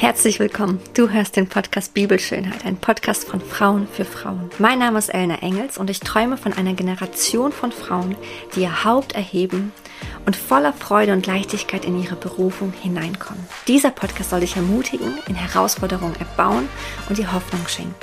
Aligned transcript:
Herzlich 0.00 0.40
willkommen. 0.40 0.80
Du 0.94 1.10
hörst 1.10 1.36
den 1.36 1.46
Podcast 1.46 1.92
Bibelschönheit, 1.92 2.64
ein 2.64 2.78
Podcast 2.78 3.28
von 3.28 3.38
Frauen 3.38 3.86
für 3.86 4.06
Frauen. 4.06 4.48
Mein 4.58 4.78
Name 4.78 4.98
ist 4.98 5.10
Elna 5.10 5.42
Engels 5.42 5.76
und 5.76 5.90
ich 5.90 6.00
träume 6.00 6.38
von 6.38 6.54
einer 6.54 6.72
Generation 6.72 7.52
von 7.52 7.70
Frauen, 7.70 8.16
die 8.54 8.62
ihr 8.62 8.82
Haupt 8.82 9.12
erheben 9.12 9.72
und 10.24 10.36
voller 10.36 10.72
Freude 10.72 11.12
und 11.12 11.26
Leichtigkeit 11.26 11.84
in 11.84 12.02
ihre 12.02 12.16
Berufung 12.16 12.72
hineinkommen. 12.72 13.44
Dieser 13.68 13.90
Podcast 13.90 14.30
soll 14.30 14.40
dich 14.40 14.56
ermutigen, 14.56 15.18
in 15.28 15.34
Herausforderungen 15.34 16.16
erbauen 16.18 16.66
und 17.10 17.18
dir 17.18 17.34
Hoffnung 17.34 17.68
schenken. 17.68 17.94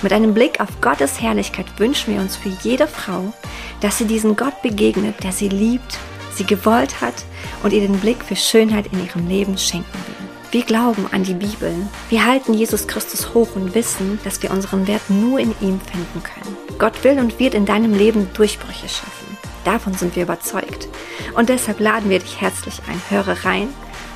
Mit 0.00 0.12
einem 0.12 0.34
Blick 0.34 0.60
auf 0.60 0.80
Gottes 0.80 1.20
Herrlichkeit 1.20 1.66
wünschen 1.76 2.14
wir 2.14 2.20
uns 2.20 2.36
für 2.36 2.50
jede 2.62 2.86
Frau, 2.86 3.34
dass 3.80 3.98
sie 3.98 4.06
diesen 4.06 4.36
Gott 4.36 4.62
begegnet, 4.62 5.24
der 5.24 5.32
sie 5.32 5.48
liebt, 5.48 5.98
sie 6.36 6.44
gewollt 6.44 7.00
hat 7.00 7.24
und 7.64 7.72
ihr 7.72 7.80
den 7.80 7.98
Blick 7.98 8.22
für 8.22 8.36
Schönheit 8.36 8.86
in 8.92 9.04
ihrem 9.04 9.26
Leben 9.26 9.58
schenken 9.58 9.92
will. 10.06 10.21
Wir 10.52 10.64
glauben 10.64 11.06
an 11.12 11.24
die 11.24 11.32
Bibel. 11.32 11.74
Wir 12.10 12.26
halten 12.26 12.52
Jesus 12.52 12.86
Christus 12.86 13.32
hoch 13.32 13.56
und 13.56 13.74
wissen, 13.74 14.20
dass 14.22 14.42
wir 14.42 14.50
unseren 14.50 14.86
Wert 14.86 15.08
nur 15.08 15.38
in 15.38 15.54
ihm 15.62 15.80
finden 15.80 16.22
können. 16.22 16.78
Gott 16.78 17.02
will 17.04 17.18
und 17.18 17.38
wird 17.38 17.54
in 17.54 17.64
deinem 17.64 17.94
Leben 17.94 18.28
Durchbrüche 18.34 18.86
schaffen. 18.86 19.38
Davon 19.64 19.94
sind 19.94 20.14
wir 20.14 20.24
überzeugt. 20.24 20.88
Und 21.34 21.48
deshalb 21.48 21.80
laden 21.80 22.10
wir 22.10 22.18
dich 22.18 22.38
herzlich 22.38 22.82
ein. 22.86 23.00
Höre 23.08 23.46
rein 23.46 23.68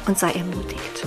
und 0.07 0.19
sei 0.19 0.33
ermutigt. 0.33 1.07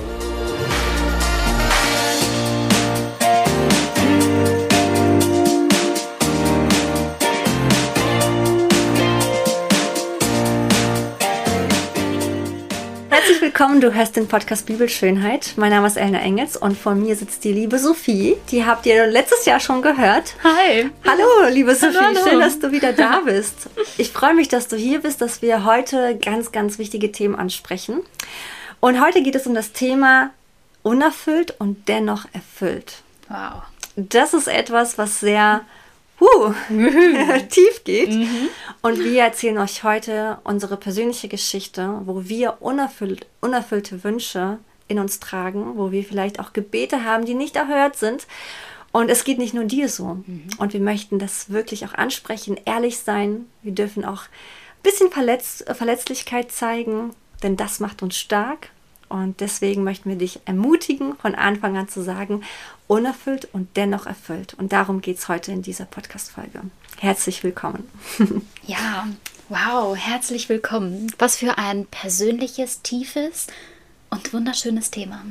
Willkommen, 13.59 13.81
du 13.81 13.93
hörst 13.93 14.15
den 14.15 14.29
Podcast 14.29 14.67
Bibelschönheit. 14.67 15.55
Mein 15.57 15.71
Name 15.71 15.85
ist 15.85 15.97
Elna 15.97 16.21
Engels 16.21 16.55
und 16.55 16.77
vor 16.77 16.95
mir 16.95 17.17
sitzt 17.17 17.43
die 17.43 17.51
liebe 17.51 17.77
Sophie. 17.77 18.37
Die 18.51 18.65
habt 18.65 18.85
ihr 18.85 19.05
letztes 19.05 19.43
Jahr 19.43 19.59
schon 19.59 19.81
gehört. 19.81 20.33
Hi. 20.45 20.89
Hallo, 21.05 21.49
liebe 21.53 21.75
Sophie. 21.75 21.97
Hallo. 21.99 22.19
Schön, 22.23 22.39
dass 22.39 22.57
du 22.59 22.71
wieder 22.71 22.93
da 22.93 23.19
bist. 23.25 23.69
Ich 23.97 24.13
freue 24.13 24.33
mich, 24.33 24.47
dass 24.47 24.69
du 24.69 24.77
hier 24.77 25.01
bist, 25.01 25.19
dass 25.19 25.41
wir 25.41 25.65
heute 25.65 26.17
ganz, 26.17 26.53
ganz 26.53 26.79
wichtige 26.79 27.11
Themen 27.11 27.35
ansprechen. 27.35 27.99
Und 28.79 29.01
heute 29.01 29.21
geht 29.21 29.35
es 29.35 29.45
um 29.45 29.55
das 29.55 29.73
Thema 29.73 30.29
unerfüllt 30.81 31.53
und 31.59 31.89
dennoch 31.89 32.27
erfüllt. 32.31 33.01
Wow. 33.27 33.63
Das 33.97 34.33
ist 34.33 34.47
etwas, 34.47 34.97
was 34.97 35.19
sehr 35.19 35.63
huh, 36.19 36.53
tief 37.49 37.83
geht. 37.83 38.11
Mhm. 38.11 38.49
Und 38.81 39.03
wir 39.03 39.23
erzählen 39.23 39.57
euch 39.57 39.83
heute 39.83 40.39
unsere 40.43 40.77
persönliche 40.77 41.27
Geschichte, 41.27 42.01
wo 42.05 42.27
wir 42.27 42.57
unerfüllt, 42.61 43.27
unerfüllte 43.41 44.03
Wünsche 44.03 44.59
in 44.87 44.99
uns 44.99 45.19
tragen, 45.19 45.77
wo 45.77 45.91
wir 45.91 46.03
vielleicht 46.03 46.39
auch 46.39 46.53
Gebete 46.53 47.05
haben, 47.05 47.25
die 47.25 47.35
nicht 47.35 47.55
erhört 47.55 47.95
sind. 47.95 48.27
Und 48.91 49.09
es 49.09 49.23
geht 49.23 49.37
nicht 49.37 49.53
nur 49.53 49.65
dir 49.65 49.87
so. 49.87 50.23
Mhm. 50.25 50.47
Und 50.57 50.73
wir 50.73 50.79
möchten 50.79 51.19
das 51.19 51.51
wirklich 51.51 51.85
auch 51.85 51.93
ansprechen, 51.93 52.59
ehrlich 52.65 52.99
sein. 52.99 53.45
Wir 53.61 53.73
dürfen 53.73 54.03
auch 54.03 54.23
ein 54.23 54.83
bisschen 54.83 55.11
Verletz 55.11 55.63
Verletzlichkeit 55.71 56.51
zeigen, 56.51 57.11
denn 57.43 57.55
das 57.55 57.79
macht 57.79 58.01
uns 58.01 58.17
stark. 58.17 58.69
Und 59.09 59.39
deswegen 59.39 59.83
möchten 59.83 60.09
wir 60.09 60.17
dich 60.17 60.39
ermutigen, 60.45 61.15
von 61.17 61.33
Anfang 61.33 61.75
an 61.77 61.89
zu 61.89 62.03
sagen, 62.03 62.43
unerfüllt 62.87 63.49
und 63.51 63.75
dennoch 63.75 64.05
erfüllt. 64.05 64.53
Und 64.53 64.71
darum 64.71 65.01
geht 65.01 65.17
es 65.17 65.27
heute 65.27 65.51
in 65.51 65.63
dieser 65.63 65.85
Podcast-Folge. 65.85 66.61
Herzlich 66.97 67.43
willkommen. 67.43 67.89
Ja, 68.65 69.07
wow, 69.49 69.97
herzlich 69.97 70.47
willkommen. 70.47 71.11
Was 71.17 71.37
für 71.37 71.57
ein 71.57 71.87
persönliches, 71.87 72.83
tiefes 72.83 73.47
und 74.11 74.31
wunderschönes 74.31 74.91
Thema. 74.91 75.23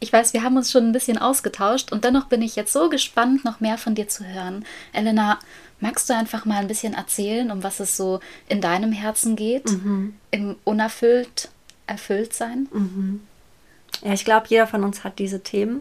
Ich 0.00 0.12
weiß, 0.12 0.34
wir 0.34 0.42
haben 0.42 0.58
uns 0.58 0.70
schon 0.70 0.84
ein 0.84 0.92
bisschen 0.92 1.16
ausgetauscht 1.16 1.90
und 1.90 2.04
dennoch 2.04 2.26
bin 2.26 2.42
ich 2.42 2.54
jetzt 2.54 2.74
so 2.74 2.90
gespannt, 2.90 3.46
noch 3.46 3.60
mehr 3.60 3.78
von 3.78 3.94
dir 3.94 4.08
zu 4.08 4.26
hören. 4.26 4.66
Elena, 4.92 5.38
magst 5.80 6.10
du 6.10 6.14
einfach 6.14 6.44
mal 6.44 6.58
ein 6.58 6.68
bisschen 6.68 6.92
erzählen, 6.92 7.50
um 7.50 7.62
was 7.62 7.80
es 7.80 7.96
so 7.96 8.20
in 8.46 8.60
deinem 8.60 8.92
Herzen 8.92 9.36
geht? 9.36 9.70
Mhm. 9.70 10.14
Im 10.30 10.56
unerfüllt 10.64 11.48
erfüllt 11.88 12.34
sein? 12.34 12.68
Mhm. 12.72 13.20
Ja, 14.02 14.12
ich 14.12 14.24
glaube, 14.24 14.46
jeder 14.48 14.66
von 14.66 14.84
uns 14.84 15.02
hat 15.04 15.18
diese 15.18 15.42
Themen. 15.42 15.80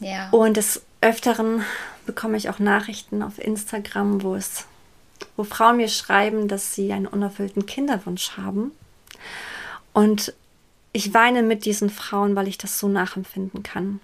Ja. 0.00 0.28
Und 0.30 0.56
des 0.56 0.82
Öfteren 1.00 1.64
bekomme 2.04 2.36
ich 2.36 2.50
auch 2.50 2.58
Nachrichten 2.58 3.22
auf 3.22 3.38
Instagram, 3.38 4.22
wo 4.22 4.34
es, 4.34 4.66
wo 5.36 5.44
Frauen 5.44 5.78
mir 5.78 5.88
schreiben, 5.88 6.48
dass 6.48 6.74
sie 6.74 6.92
einen 6.92 7.06
unerfüllten 7.06 7.66
Kinderwunsch 7.66 8.36
haben. 8.36 8.72
Und 9.92 10.34
ich 10.92 11.14
weine 11.14 11.42
mit 11.42 11.64
diesen 11.64 11.90
Frauen, 11.90 12.36
weil 12.36 12.48
ich 12.48 12.58
das 12.58 12.78
so 12.78 12.88
nachempfinden 12.88 13.62
kann. 13.62 14.00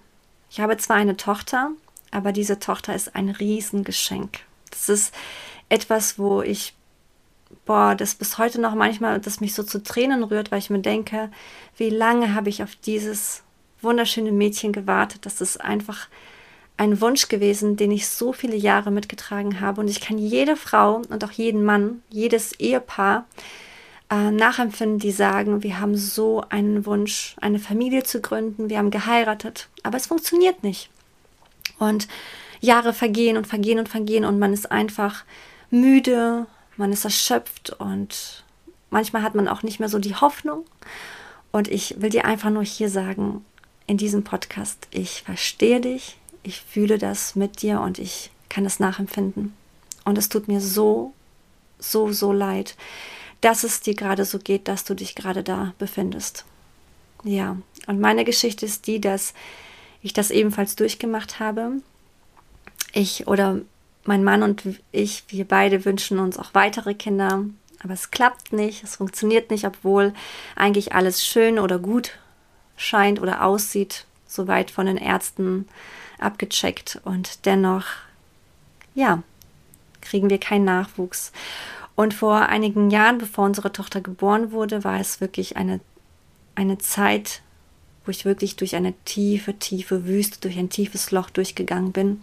Ich 0.51 0.61
habe 0.61 0.77
zwar 0.77 0.97
eine 0.97 1.17
Tochter, 1.17 1.71
aber 2.11 2.33
diese 2.33 2.59
Tochter 2.59 2.95
ist 2.95 3.15
ein 3.15 3.31
Riesengeschenk. 3.31 4.41
Das 4.71 4.89
ist 4.89 5.15
etwas, 5.69 6.19
wo 6.19 6.43
ich 6.43 6.75
boah, 7.65 7.95
das 7.95 8.15
bis 8.15 8.39
heute 8.39 8.61
noch 8.61 8.75
manchmal, 8.75 9.21
das 9.21 9.41
mich 9.41 9.55
so 9.55 9.63
zu 9.63 9.83
Tränen 9.83 10.23
rührt, 10.25 10.51
weil 10.51 10.59
ich 10.59 10.71
mir 10.71 10.81
denke, 10.81 11.31
wie 11.77 11.91
lange 11.91 12.35
habe 12.35 12.49
ich 12.49 12.63
auf 12.63 12.75
dieses 12.75 13.43
wunderschöne 13.81 14.33
Mädchen 14.33 14.73
gewartet. 14.73 15.27
Das 15.27 15.41
ist 15.41 15.61
einfach 15.61 16.09
ein 16.77 17.01
Wunsch 17.01 17.29
gewesen, 17.29 17.77
den 17.77 17.91
ich 17.91 18.09
so 18.09 18.33
viele 18.33 18.57
Jahre 18.57 18.91
mitgetragen 18.91 19.61
habe. 19.61 19.81
Und 19.81 19.89
ich 19.89 20.01
kann 20.01 20.19
jede 20.19 20.57
Frau 20.57 21.03
und 21.09 21.25
auch 21.25 21.31
jeden 21.33 21.65
Mann, 21.65 22.03
jedes 22.09 22.53
Ehepaar 22.59 23.27
äh, 24.11 24.31
nachempfinden, 24.31 24.99
die 24.99 25.13
sagen, 25.13 25.63
wir 25.63 25.81
haben 25.81 25.97
so 25.97 26.43
einen 26.49 26.87
Wunsch, 26.87 27.37
eine 27.41 27.59
Familie 27.59 28.03
zu 28.03 28.21
gründen, 28.21 28.69
wir 28.69 28.79
haben 28.79 28.91
geheiratet, 28.91 29.69
aber 29.83 29.97
es 29.97 30.07
funktioniert 30.07 30.63
nicht. 30.63 30.91
Und 31.79 32.09
Jahre 32.61 32.93
vergehen 32.93 33.37
und 33.37 33.47
vergehen 33.47 33.79
und 33.79 33.89
vergehen 33.89 34.25
und 34.25 34.39
man 34.39 34.53
ist 34.53 34.71
einfach 34.71 35.25
müde, 35.71 36.47
man 36.77 36.93
ist 36.93 37.05
erschöpft 37.05 37.71
und 37.71 38.45
manchmal 38.91 39.23
hat 39.23 39.35
man 39.35 39.49
auch 39.49 39.63
nicht 39.63 39.81
mehr 39.81 39.89
so 39.89 39.99
die 39.99 40.15
Hoffnung. 40.15 40.65
Und 41.51 41.69
ich 41.69 42.01
will 42.01 42.11
dir 42.11 42.25
einfach 42.25 42.51
nur 42.51 42.65
hier 42.65 42.89
sagen, 42.89 43.45
in 43.87 43.99
diesem 43.99 44.25
Podcast, 44.25 44.89
ich 44.91 45.23
verstehe 45.23 45.81
dich, 45.81 46.17
ich 46.43 46.63
fühle 46.63 46.99
das 46.99 47.37
mit 47.37 47.63
dir 47.63 47.81
und 47.81 47.99
ich 47.99 48.31
kann 48.49 48.65
es 48.65 48.81
nachempfinden. 48.81 49.55
Und 50.05 50.19
es 50.19 50.29
tut 50.29 50.49
mir 50.49 50.61
so, 50.61 51.13
so, 51.79 52.13
so 52.13 52.33
leid, 52.33 52.77
dass 53.41 53.65
es 53.65 53.81
dir 53.81 53.95
gerade 53.95 54.25
so 54.25 54.39
geht, 54.39 54.69
dass 54.69 54.85
du 54.85 54.95
dich 54.95 55.15
gerade 55.15 55.43
da 55.43 55.75
befindest. 55.79 56.45
Ja, 57.25 57.57
und 57.87 58.01
meine 58.01 58.25
Geschichte 58.25 58.67
ist 58.67 58.87
die, 58.87 59.01
dass 59.01 59.35
ich 60.01 60.13
das 60.13 60.31
ebenfalls 60.31 60.75
durchgemacht 60.77 61.39
habe. 61.39 61.73
Ich 62.93 63.27
oder 63.27 63.61
mein 64.05 64.25
Mann 64.25 64.43
und 64.43 64.63
ich, 64.91 65.25
wir 65.29 65.47
beide 65.47 65.85
wünschen 65.85 66.19
uns 66.19 66.39
auch 66.39 66.55
weitere 66.55 66.95
Kinder, 66.95 67.45
aber 67.83 67.95
es 67.95 68.11
klappt 68.11 68.53
nicht, 68.53 68.83
es 68.85 68.97
funktioniert 68.97 69.51
nicht, 69.51 69.65
obwohl 69.65 70.13
eigentlich 70.57 70.93
alles 70.93 71.25
schön 71.25 71.59
oder 71.59 71.79
gut 71.79 72.13
scheint 72.77 73.21
oder 73.21 73.45
aussieht, 73.45 74.07
soweit 74.27 74.71
von 74.71 74.87
den 74.87 74.97
Ärzten 74.97 75.69
abgecheckt 76.19 77.01
und 77.05 77.47
dennoch, 77.47 77.85
ja, 78.95 79.23
kriegen 80.01 80.31
wir 80.31 80.39
keinen 80.39 80.65
Nachwuchs. 80.65 81.33
Und 81.95 82.15
vor 82.15 82.49
einigen 82.49 82.91
Jahren, 82.91 83.19
bevor 83.19 83.45
unsere 83.45 83.73
Tochter 83.73 84.01
geboren 84.01 84.53
wurde, 84.53 84.85
war 84.85 84.99
es 84.99 85.21
wirklich 85.21 85.57
eine, 85.57 85.81
eine 86.55 86.79
Zeit, 86.79 87.43
wo 88.05 88.11
ich 88.11 88.25
wirklich 88.25 88.57
durch 88.57 88.75
eine 88.75 88.95
tiefe, 89.05 89.59
tiefe 89.59 90.07
Wüste, 90.07 90.41
durch 90.41 90.59
ein 90.59 90.71
tiefes 90.71 91.11
Loch 91.11 91.31
durchgegangen 91.31 91.93
bin. 91.93 92.23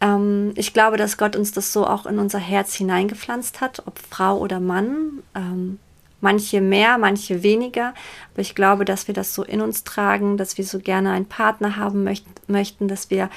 Ähm, 0.00 0.52
ich 0.56 0.72
glaube, 0.72 0.96
dass 0.96 1.16
Gott 1.18 1.36
uns 1.36 1.52
das 1.52 1.72
so 1.72 1.86
auch 1.86 2.06
in 2.06 2.18
unser 2.18 2.38
Herz 2.38 2.74
hineingepflanzt 2.74 3.60
hat, 3.60 3.82
ob 3.86 3.98
Frau 3.98 4.38
oder 4.38 4.60
Mann. 4.60 5.22
Ähm, 5.34 5.78
manche 6.20 6.60
mehr, 6.60 6.98
manche 6.98 7.42
weniger. 7.42 7.94
Aber 8.32 8.42
ich 8.42 8.54
glaube, 8.54 8.84
dass 8.84 9.06
wir 9.06 9.14
das 9.14 9.34
so 9.34 9.42
in 9.42 9.60
uns 9.60 9.84
tragen, 9.84 10.36
dass 10.36 10.58
wir 10.58 10.64
so 10.64 10.78
gerne 10.78 11.12
einen 11.12 11.26
Partner 11.26 11.76
haben 11.76 12.04
möcht 12.04 12.26
möchten, 12.48 12.88
dass 12.88 13.10
wir 13.10 13.30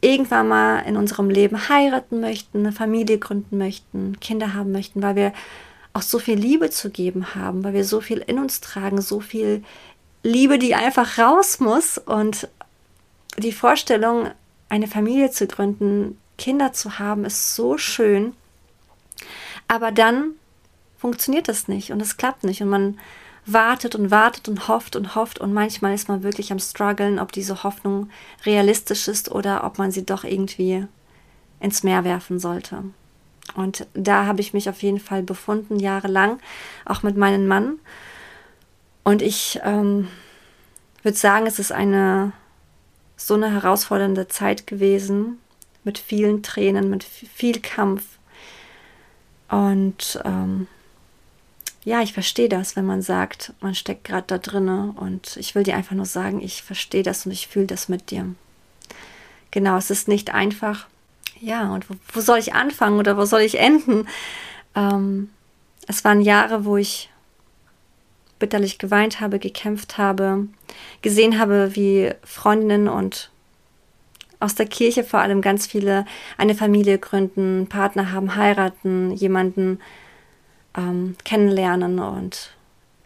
irgendwann 0.00 0.48
mal 0.48 0.78
in 0.80 0.96
unserem 0.96 1.30
Leben 1.30 1.68
heiraten 1.68 2.20
möchten, 2.20 2.60
eine 2.60 2.72
Familie 2.72 3.18
gründen 3.18 3.58
möchten, 3.58 4.18
Kinder 4.20 4.54
haben 4.54 4.72
möchten, 4.72 5.02
weil 5.02 5.16
wir 5.16 5.32
auch 5.92 6.02
so 6.02 6.18
viel 6.18 6.38
Liebe 6.38 6.70
zu 6.70 6.90
geben 6.90 7.34
haben, 7.34 7.64
weil 7.64 7.74
wir 7.74 7.84
so 7.84 8.00
viel 8.00 8.18
in 8.18 8.38
uns 8.38 8.60
tragen, 8.60 9.00
so 9.00 9.20
viel 9.20 9.62
Liebe, 10.22 10.58
die 10.58 10.74
einfach 10.74 11.18
raus 11.18 11.60
muss. 11.60 11.98
Und 11.98 12.48
die 13.38 13.52
Vorstellung, 13.52 14.30
eine 14.70 14.86
Familie 14.86 15.30
zu 15.30 15.46
gründen, 15.46 16.18
Kinder 16.38 16.72
zu 16.72 16.98
haben, 16.98 17.26
ist 17.26 17.54
so 17.54 17.76
schön. 17.76 18.32
Aber 19.68 19.92
dann 19.92 20.32
funktioniert 20.96 21.48
das 21.48 21.68
nicht 21.68 21.92
und 21.92 22.00
es 22.00 22.16
klappt 22.16 22.44
nicht 22.44 22.62
und 22.62 22.68
man 22.68 22.98
wartet 23.46 23.94
und 23.94 24.10
wartet 24.10 24.48
und 24.48 24.68
hofft 24.68 24.96
und 24.96 25.14
hofft 25.14 25.38
und 25.38 25.52
manchmal 25.52 25.94
ist 25.94 26.08
man 26.08 26.22
wirklich 26.22 26.52
am 26.52 26.58
struggeln, 26.58 27.18
ob 27.18 27.32
diese 27.32 27.62
Hoffnung 27.62 28.10
realistisch 28.46 29.08
ist 29.08 29.30
oder 29.30 29.64
ob 29.64 29.78
man 29.78 29.90
sie 29.90 30.06
doch 30.06 30.24
irgendwie 30.24 30.86
ins 31.58 31.82
Meer 31.82 32.04
werfen 32.04 32.38
sollte. 32.38 32.84
Und 33.54 33.86
da 33.94 34.26
habe 34.26 34.40
ich 34.40 34.54
mich 34.54 34.68
auf 34.68 34.82
jeden 34.82 35.00
Fall 35.00 35.22
befunden, 35.22 35.78
jahrelang, 35.78 36.38
auch 36.84 37.02
mit 37.02 37.16
meinem 37.16 37.46
Mann. 37.46 37.78
Und 39.02 39.22
ich 39.22 39.58
ähm, 39.64 40.08
würde 41.02 41.16
sagen, 41.16 41.46
es 41.46 41.58
ist 41.58 41.72
eine 41.72 42.32
so 43.20 43.34
eine 43.34 43.52
herausfordernde 43.52 44.28
Zeit 44.28 44.66
gewesen, 44.66 45.38
mit 45.84 45.98
vielen 45.98 46.42
Tränen, 46.42 46.88
mit 46.88 47.04
viel 47.04 47.60
Kampf. 47.60 48.04
Und 49.48 50.20
ähm, 50.24 50.68
ja, 51.84 52.00
ich 52.00 52.12
verstehe 52.14 52.48
das, 52.48 52.76
wenn 52.76 52.86
man 52.86 53.02
sagt, 53.02 53.52
man 53.60 53.74
steckt 53.74 54.04
gerade 54.04 54.26
da 54.26 54.38
drinne 54.38 54.94
und 54.96 55.36
ich 55.36 55.54
will 55.54 55.64
dir 55.64 55.76
einfach 55.76 55.94
nur 55.94 56.06
sagen, 56.06 56.40
ich 56.40 56.62
verstehe 56.62 57.02
das 57.02 57.26
und 57.26 57.32
ich 57.32 57.46
fühle 57.46 57.66
das 57.66 57.88
mit 57.88 58.10
dir. 58.10 58.26
Genau, 59.50 59.76
es 59.76 59.90
ist 59.90 60.08
nicht 60.08 60.32
einfach. 60.32 60.86
Ja, 61.40 61.72
und 61.74 61.90
wo, 61.90 61.94
wo 62.12 62.20
soll 62.20 62.38
ich 62.38 62.54
anfangen 62.54 62.98
oder 62.98 63.16
wo 63.16 63.24
soll 63.24 63.40
ich 63.40 63.58
enden? 63.58 64.08
Ähm, 64.74 65.30
es 65.86 66.04
waren 66.04 66.20
Jahre, 66.20 66.64
wo 66.64 66.76
ich 66.76 67.10
bitterlich 68.38 68.78
geweint 68.78 69.20
habe, 69.20 69.38
gekämpft 69.38 69.98
habe, 69.98 70.46
gesehen 71.02 71.38
habe, 71.38 71.74
wie 71.74 72.10
Freundinnen 72.24 72.88
und 72.88 73.30
aus 74.40 74.54
der 74.54 74.66
Kirche 74.66 75.04
vor 75.04 75.20
allem 75.20 75.42
ganz 75.42 75.66
viele 75.66 76.06
eine 76.38 76.54
Familie 76.54 76.98
gründen, 76.98 77.66
Partner 77.68 78.12
haben, 78.12 78.36
heiraten, 78.36 79.12
jemanden 79.12 79.80
ähm, 80.76 81.16
kennenlernen 81.24 81.98
und 81.98 82.50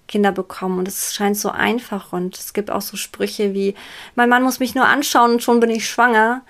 Kinder 0.07 0.33
bekommen. 0.33 0.79
Und 0.79 0.89
es 0.89 1.15
scheint 1.15 1.37
so 1.37 1.51
einfach. 1.51 2.13
Und 2.13 2.39
es 2.39 2.53
gibt 2.53 2.71
auch 2.71 2.83
so 2.83 2.97
Sprüche 2.97 3.53
wie, 3.53 3.75
mein 4.15 4.29
Mann 4.29 4.45
muss 4.45 4.61
mich 4.61 4.75
nur 4.75 4.87
anschauen 4.87 5.33
und 5.33 5.43
schon 5.43 5.61
bin 5.61 5.71
ich 5.71 5.89
schwanger. 5.89 6.43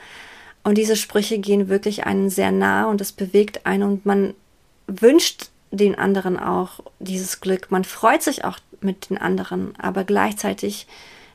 Und 0.65 0.77
diese 0.79 0.97
Sprüche 0.97 1.39
gehen 1.39 1.69
wirklich 1.69 2.07
einen 2.07 2.31
sehr 2.31 2.53
nah 2.53 2.87
und 2.87 3.01
es 3.01 3.13
bewegt 3.13 3.67
einen 3.67 3.83
und 3.83 4.07
man 4.07 4.35
wünscht 4.87 5.51
den 5.75 5.95
anderen 5.97 6.39
auch 6.39 6.81
dieses 6.99 7.41
Glück. 7.41 7.71
Man 7.71 7.85
freut 7.85 8.23
sich 8.23 8.45
auch 8.45 8.59
mit 8.81 9.11
den 9.11 9.19
anderen, 9.19 9.75
aber 9.79 10.05
gleichzeitig 10.05 10.87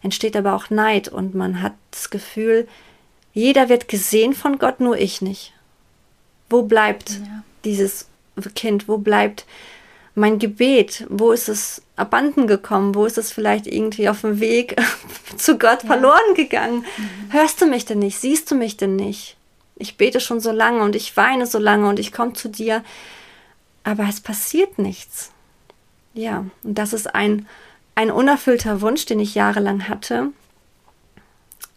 entsteht 0.02 0.36
aber 0.36 0.54
auch 0.54 0.70
Neid 0.70 1.08
und 1.10 1.36
man 1.36 1.62
hat 1.62 1.74
das 1.92 2.10
Gefühl, 2.10 2.68
jeder 3.34 3.70
wird 3.70 3.88
gesehen 3.88 4.34
von 4.34 4.58
Gott, 4.58 4.80
nur 4.80 4.98
ich 4.98 5.22
nicht. 5.22 5.54
Wo 6.50 6.64
bleibt 6.64 7.12
ja. 7.12 7.44
dieses 7.64 8.08
Kind? 8.56 8.88
Wo 8.88 8.98
bleibt 8.98 9.46
mein 10.16 10.40
Gebet? 10.40 11.06
Wo 11.10 11.32
ist 11.32 11.48
es 11.48 11.82
abhanden 11.96 12.48
gekommen? 12.48 12.96
Wo 12.96 13.06
ist 13.06 13.18
es 13.18 13.32
vielleicht 13.32 13.68
irgendwie 13.68 14.10
auf 14.10 14.22
dem 14.22 14.40
Weg 14.40 14.76
zu 15.38 15.58
Gott 15.58 15.84
ja. 15.84 15.88
verloren 15.88 16.34
gegangen? 16.36 16.86
Mhm. 16.98 17.34
Hörst 17.34 17.62
du 17.62 17.66
mich 17.66 17.86
denn 17.86 18.00
nicht? 18.00 18.20
Siehst 18.20 18.50
du 18.50 18.56
mich 18.56 18.78
denn 18.78 18.96
nicht? 18.96 19.36
Ich 19.76 19.96
bete 19.96 20.20
schon 20.20 20.40
so 20.40 20.52
lange 20.52 20.84
und 20.84 20.96
ich 20.96 21.16
weine 21.16 21.46
so 21.46 21.60
lange 21.60 21.88
und 21.88 22.00
ich 22.00 22.12
komme 22.12 22.34
zu 22.34 22.50
dir, 22.50 22.84
aber 23.90 24.08
es 24.08 24.22
passiert 24.22 24.80
nichts. 24.80 25.32
Ja, 26.14 26.46
und 26.64 26.78
das 26.78 26.94
ist 26.94 27.14
ein, 27.14 27.48
ein 27.96 28.12
unerfüllter 28.12 28.82
Wunsch, 28.82 29.06
den 29.06 29.20
ich 29.20 29.36
jahrelang 29.36 29.88
hatte. 29.88 30.32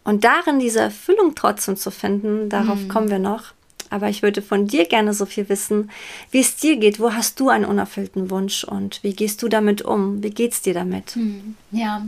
Und 0.03 0.23
darin 0.23 0.59
diese 0.59 0.81
Erfüllung 0.81 1.33
trotzdem 1.35 1.77
zu 1.77 1.91
finden, 1.91 2.49
darauf 2.49 2.79
mhm. 2.79 2.87
kommen 2.87 3.09
wir 3.09 3.19
noch. 3.19 3.53
Aber 3.89 4.09
ich 4.09 4.23
würde 4.23 4.41
von 4.41 4.67
dir 4.67 4.85
gerne 4.85 5.13
so 5.13 5.25
viel 5.25 5.49
wissen, 5.49 5.91
wie 6.31 6.39
es 6.39 6.55
dir 6.55 6.77
geht. 6.77 6.99
Wo 6.99 7.13
hast 7.13 7.39
du 7.39 7.49
einen 7.49 7.65
unerfüllten 7.65 8.31
Wunsch 8.31 8.63
und 8.63 9.03
wie 9.03 9.13
gehst 9.13 9.43
du 9.43 9.49
damit 9.49 9.83
um? 9.83 10.23
Wie 10.23 10.31
geht 10.31 10.53
es 10.53 10.61
dir 10.61 10.73
damit? 10.73 11.15
Mhm. 11.15 11.55
Ja. 11.71 12.05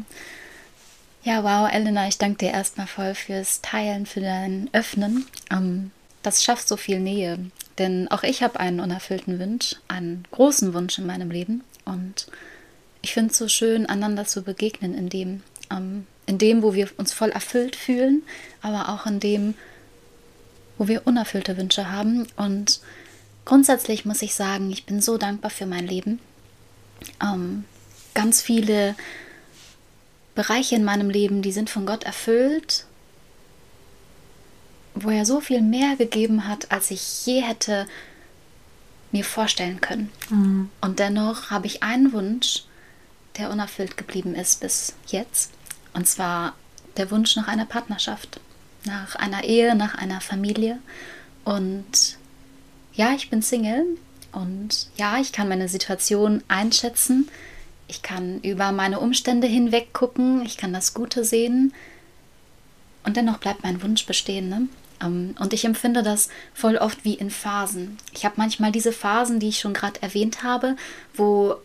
Ja, 1.24 1.44
wow, 1.44 1.72
Elena, 1.72 2.08
ich 2.08 2.18
danke 2.18 2.40
dir 2.40 2.52
erstmal 2.52 2.88
voll 2.88 3.16
fürs 3.16 3.62
Teilen, 3.62 4.06
für 4.06 4.22
dein 4.22 4.70
Öffnen. 4.74 5.26
Ähm, 5.52 5.92
das 6.26 6.44
schafft 6.44 6.68
so 6.68 6.78
viel 6.78 7.00
Nähe. 7.00 7.40
Denn 7.78 8.08
auch 8.10 8.24
ich 8.24 8.42
habe 8.42 8.60
einen 8.60 8.80
unerfüllten 8.80 9.40
Wunsch, 9.40 9.76
einen 9.88 10.26
großen 10.32 10.74
Wunsch 10.74 10.98
in 10.98 11.06
meinem 11.06 11.30
Leben. 11.30 11.64
Und 11.84 12.28
ich 13.02 13.14
finde 13.14 13.32
es 13.32 13.38
so 13.38 13.48
schön, 13.48 13.86
einander 13.86 14.26
zu 14.26 14.42
begegnen 14.42 14.96
in 14.96 15.10
dem, 15.10 15.44
ähm, 15.72 16.08
in 16.26 16.38
dem, 16.38 16.64
wo 16.64 16.74
wir 16.74 16.90
uns 16.98 17.14
voll 17.14 17.30
erfüllt 17.30 17.76
fühlen, 17.76 18.24
aber 18.62 18.90
auch 18.90 19.06
in 19.06 19.20
dem, 19.20 19.54
wo 20.78 20.88
wir 20.88 21.06
unerfüllte 21.06 21.58
Wünsche 21.58 21.92
haben. 21.92 22.28
Und 22.38 22.80
grundsätzlich 23.46 24.06
muss 24.06 24.22
ich 24.22 24.34
sagen, 24.34 24.72
ich 24.72 24.86
bin 24.86 25.02
so 25.02 25.18
dankbar 25.18 25.52
für 25.52 25.66
mein 25.66 25.86
Leben. 25.86 26.20
Ähm, 27.22 27.66
ganz 28.16 28.42
viele 28.42 28.96
Bereiche 30.34 30.76
in 30.76 30.84
meinem 30.84 31.10
Leben, 31.10 31.42
die 31.42 31.52
sind 31.52 31.70
von 31.70 31.86
Gott 31.86 32.04
erfüllt, 32.04 32.86
wo 34.96 35.10
er 35.10 35.26
so 35.26 35.42
viel 35.42 35.62
mehr 35.62 35.96
gegeben 35.98 36.48
hat, 36.48 36.72
als 36.72 36.90
ich 36.90 37.26
je 37.26 37.42
hätte 37.42 37.86
mir 39.12 39.24
vorstellen 39.24 39.82
können. 39.82 40.12
Mhm. 40.30 40.70
Und 40.82 41.00
dennoch 41.00 41.52
habe 41.52 41.68
ich 41.68 41.84
einen 41.84 42.14
Wunsch, 42.14 42.64
der 43.38 43.52
unerfüllt 43.52 43.98
geblieben 43.98 44.36
ist 44.36 44.62
bis 44.62 44.94
jetzt. 45.08 45.52
Und 45.94 46.08
zwar 46.08 46.54
der 46.98 47.12
Wunsch 47.12 47.36
nach 47.36 47.48
einer 47.48 47.66
Partnerschaft, 47.66 48.40
nach 48.86 49.16
einer 49.16 49.44
Ehe, 49.44 49.76
nach 49.76 49.96
einer 49.96 50.22
Familie. 50.22 50.80
Und 51.44 52.18
ja, 52.94 53.14
ich 53.14 53.30
bin 53.30 53.42
Single 53.42 53.86
und 54.32 54.88
ja, 54.96 55.18
ich 55.20 55.32
kann 55.32 55.50
meine 55.50 55.70
Situation 55.70 56.44
einschätzen. 56.48 57.30
Ich 57.88 58.02
kann 58.02 58.40
über 58.42 58.72
meine 58.72 59.00
Umstände 59.00 59.48
hinweg 59.48 59.94
gucken, 59.94 60.44
ich 60.46 60.58
kann 60.58 60.74
das 60.74 60.94
Gute 60.94 61.24
sehen. 61.24 61.74
Und 63.04 63.18
dennoch 63.18 63.38
bleibt 63.38 63.64
mein 63.64 63.84
Wunsch 63.84 64.06
bestehen. 64.06 64.50
Ne? 64.50 64.68
Ähm, 65.02 65.36
und 65.40 65.54
ich 65.54 65.66
empfinde 65.66 66.04
das 66.04 66.30
voll 66.54 66.78
oft 66.78 67.04
wie 67.06 67.16
in 67.16 67.30
Phasen. 67.30 67.98
Ich 68.14 68.26
habe 68.26 68.36
manchmal 68.38 68.72
diese 68.72 68.92
Phasen, 68.92 69.40
die 69.40 69.50
ich 69.50 69.60
schon 69.60 69.74
gerade 69.74 70.02
erwähnt 70.02 70.44
habe, 70.44 70.76
wo 71.14 71.56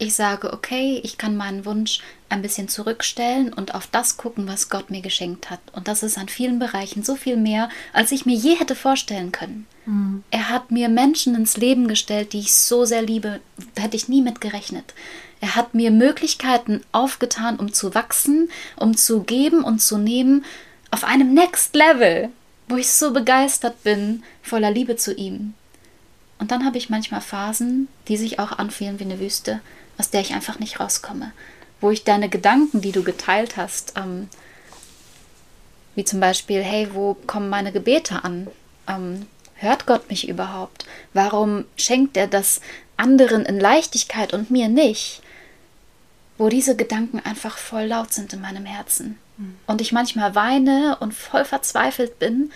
ich 0.00 0.14
sage, 0.14 0.52
okay, 0.54 0.98
ich 1.04 1.18
kann 1.18 1.36
meinen 1.36 1.66
Wunsch 1.66 2.00
ein 2.30 2.40
bisschen 2.40 2.68
zurückstellen 2.68 3.52
und 3.52 3.74
auf 3.74 3.86
das 3.86 4.16
gucken, 4.16 4.48
was 4.48 4.70
Gott 4.70 4.90
mir 4.90 5.02
geschenkt 5.02 5.50
hat. 5.50 5.60
Und 5.72 5.88
das 5.88 6.02
ist 6.02 6.16
an 6.16 6.28
vielen 6.28 6.58
Bereichen 6.58 7.02
so 7.02 7.16
viel 7.16 7.36
mehr, 7.36 7.68
als 7.92 8.10
ich 8.10 8.24
mir 8.24 8.34
je 8.34 8.54
hätte 8.54 8.74
vorstellen 8.74 9.30
können. 9.30 9.66
Mhm. 9.84 10.24
Er 10.30 10.48
hat 10.48 10.70
mir 10.70 10.88
Menschen 10.88 11.34
ins 11.34 11.58
Leben 11.58 11.86
gestellt, 11.86 12.32
die 12.32 12.40
ich 12.40 12.54
so 12.54 12.86
sehr 12.86 13.02
liebe, 13.02 13.40
da 13.74 13.82
hätte 13.82 13.96
ich 13.96 14.08
nie 14.08 14.22
mit 14.22 14.40
gerechnet. 14.40 14.94
Er 15.42 15.54
hat 15.54 15.74
mir 15.74 15.90
Möglichkeiten 15.90 16.80
aufgetan, 16.92 17.56
um 17.56 17.72
zu 17.72 17.94
wachsen, 17.94 18.50
um 18.76 18.96
zu 18.96 19.22
geben 19.22 19.62
und 19.62 19.80
zu 19.80 19.98
nehmen 19.98 20.46
auf 20.90 21.04
einem 21.04 21.34
Next 21.34 21.74
Level 21.74 22.30
wo 22.70 22.76
ich 22.76 22.90
so 22.90 23.12
begeistert 23.12 23.82
bin, 23.82 24.22
voller 24.42 24.70
Liebe 24.70 24.96
zu 24.96 25.12
ihm. 25.14 25.54
Und 26.38 26.50
dann 26.52 26.64
habe 26.64 26.78
ich 26.78 26.88
manchmal 26.88 27.20
Phasen, 27.20 27.88
die 28.08 28.16
sich 28.16 28.38
auch 28.38 28.52
anfühlen 28.52 28.98
wie 28.98 29.04
eine 29.04 29.20
Wüste, 29.20 29.60
aus 29.98 30.10
der 30.10 30.20
ich 30.22 30.32
einfach 30.32 30.58
nicht 30.58 30.80
rauskomme. 30.80 31.32
Wo 31.80 31.90
ich 31.90 32.04
deine 32.04 32.28
Gedanken, 32.28 32.80
die 32.80 32.92
du 32.92 33.02
geteilt 33.02 33.56
hast, 33.56 33.94
ähm, 33.96 34.28
wie 35.94 36.04
zum 36.04 36.20
Beispiel, 36.20 36.62
hey, 36.62 36.88
wo 36.92 37.14
kommen 37.26 37.50
meine 37.50 37.72
Gebete 37.72 38.24
an? 38.24 38.46
Ähm, 38.86 39.26
hört 39.56 39.86
Gott 39.86 40.08
mich 40.08 40.28
überhaupt? 40.28 40.86
Warum 41.12 41.64
schenkt 41.76 42.16
er 42.16 42.28
das 42.28 42.60
anderen 42.96 43.44
in 43.44 43.58
Leichtigkeit 43.58 44.32
und 44.32 44.50
mir 44.50 44.68
nicht? 44.68 45.22
Wo 46.40 46.48
diese 46.48 46.74
Gedanken 46.74 47.20
einfach 47.20 47.58
voll 47.58 47.84
laut 47.84 48.14
sind 48.14 48.32
in 48.32 48.40
meinem 48.40 48.64
Herzen. 48.64 49.18
Und 49.66 49.82
ich 49.82 49.92
manchmal 49.92 50.34
weine 50.34 50.96
und 51.00 51.12
voll 51.12 51.44
verzweifelt 51.44 52.18
bin 52.18 52.50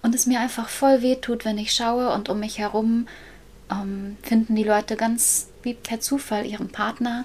und 0.00 0.14
es 0.14 0.26
mir 0.26 0.38
einfach 0.38 0.68
voll 0.68 1.02
weh 1.02 1.16
tut, 1.16 1.44
wenn 1.44 1.58
ich 1.58 1.72
schaue 1.72 2.12
und 2.12 2.28
um 2.28 2.38
mich 2.38 2.58
herum 2.58 3.08
ähm, 3.68 4.16
finden 4.22 4.54
die 4.54 4.62
Leute 4.62 4.94
ganz 4.94 5.48
wie 5.64 5.74
per 5.74 5.98
Zufall 6.00 6.46
ihren 6.46 6.68
Partner. 6.68 7.24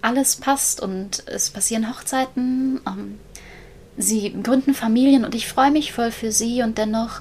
Alles 0.00 0.36
passt 0.36 0.80
und 0.80 1.26
es 1.26 1.50
passieren 1.50 1.90
Hochzeiten, 1.90 2.80
ähm, 2.86 3.18
sie 3.98 4.32
gründen 4.42 4.72
Familien 4.72 5.26
und 5.26 5.34
ich 5.34 5.48
freue 5.48 5.70
mich 5.70 5.92
voll 5.92 6.12
für 6.12 6.32
sie 6.32 6.62
und 6.62 6.78
dennoch 6.78 7.20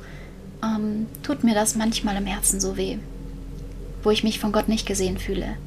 ähm, 0.64 1.08
tut 1.22 1.44
mir 1.44 1.54
das 1.54 1.76
manchmal 1.76 2.16
im 2.16 2.26
Herzen 2.26 2.62
so 2.62 2.78
weh, 2.78 2.98
wo 4.04 4.12
ich 4.12 4.24
mich 4.24 4.40
von 4.40 4.54
Gott 4.54 4.70
nicht 4.70 4.86
gesehen 4.86 5.18
fühle, 5.18 5.58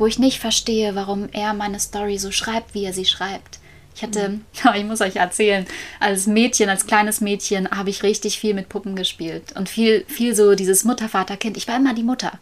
wo 0.00 0.06
ich 0.06 0.18
nicht 0.18 0.40
verstehe, 0.40 0.94
warum 0.94 1.28
er 1.32 1.54
meine 1.54 1.78
Story 1.78 2.18
so 2.18 2.32
schreibt, 2.32 2.74
wie 2.74 2.84
er 2.84 2.92
sie 2.92 3.04
schreibt 3.04 3.60
ich 3.94 4.02
hatte, 4.02 4.40
ich 4.76 4.84
muss 4.84 5.00
euch 5.00 5.16
erzählen, 5.16 5.66
als 5.98 6.26
Mädchen, 6.26 6.68
als 6.68 6.86
kleines 6.86 7.20
Mädchen 7.20 7.70
habe 7.70 7.90
ich 7.90 8.02
richtig 8.02 8.38
viel 8.38 8.54
mit 8.54 8.68
Puppen 8.68 8.96
gespielt 8.96 9.52
und 9.56 9.68
viel, 9.68 10.04
viel 10.08 10.34
so 10.34 10.54
dieses 10.54 10.84
Mutter-Vater-Kind. 10.84 11.56
Ich 11.56 11.68
war 11.68 11.76
immer 11.76 11.94
die 11.94 12.02
Mutter. 12.02 12.32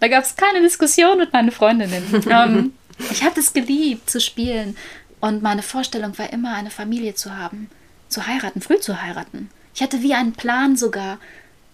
Da 0.00 0.08
gab 0.08 0.24
es 0.24 0.36
keine 0.36 0.60
Diskussion 0.60 1.18
mit 1.18 1.32
meinen 1.32 1.50
Freundinnen. 1.50 2.04
ähm, 2.30 2.72
ich 3.10 3.22
habe 3.24 3.40
es 3.40 3.52
geliebt 3.52 4.08
zu 4.08 4.20
spielen 4.20 4.76
und 5.20 5.42
meine 5.42 5.62
Vorstellung 5.62 6.16
war 6.18 6.32
immer, 6.32 6.54
eine 6.54 6.70
Familie 6.70 7.14
zu 7.14 7.36
haben, 7.36 7.68
zu 8.08 8.26
heiraten, 8.26 8.60
früh 8.60 8.78
zu 8.78 9.02
heiraten. 9.02 9.50
Ich 9.74 9.82
hatte 9.82 10.02
wie 10.02 10.14
einen 10.14 10.32
Plan 10.32 10.76
sogar, 10.76 11.18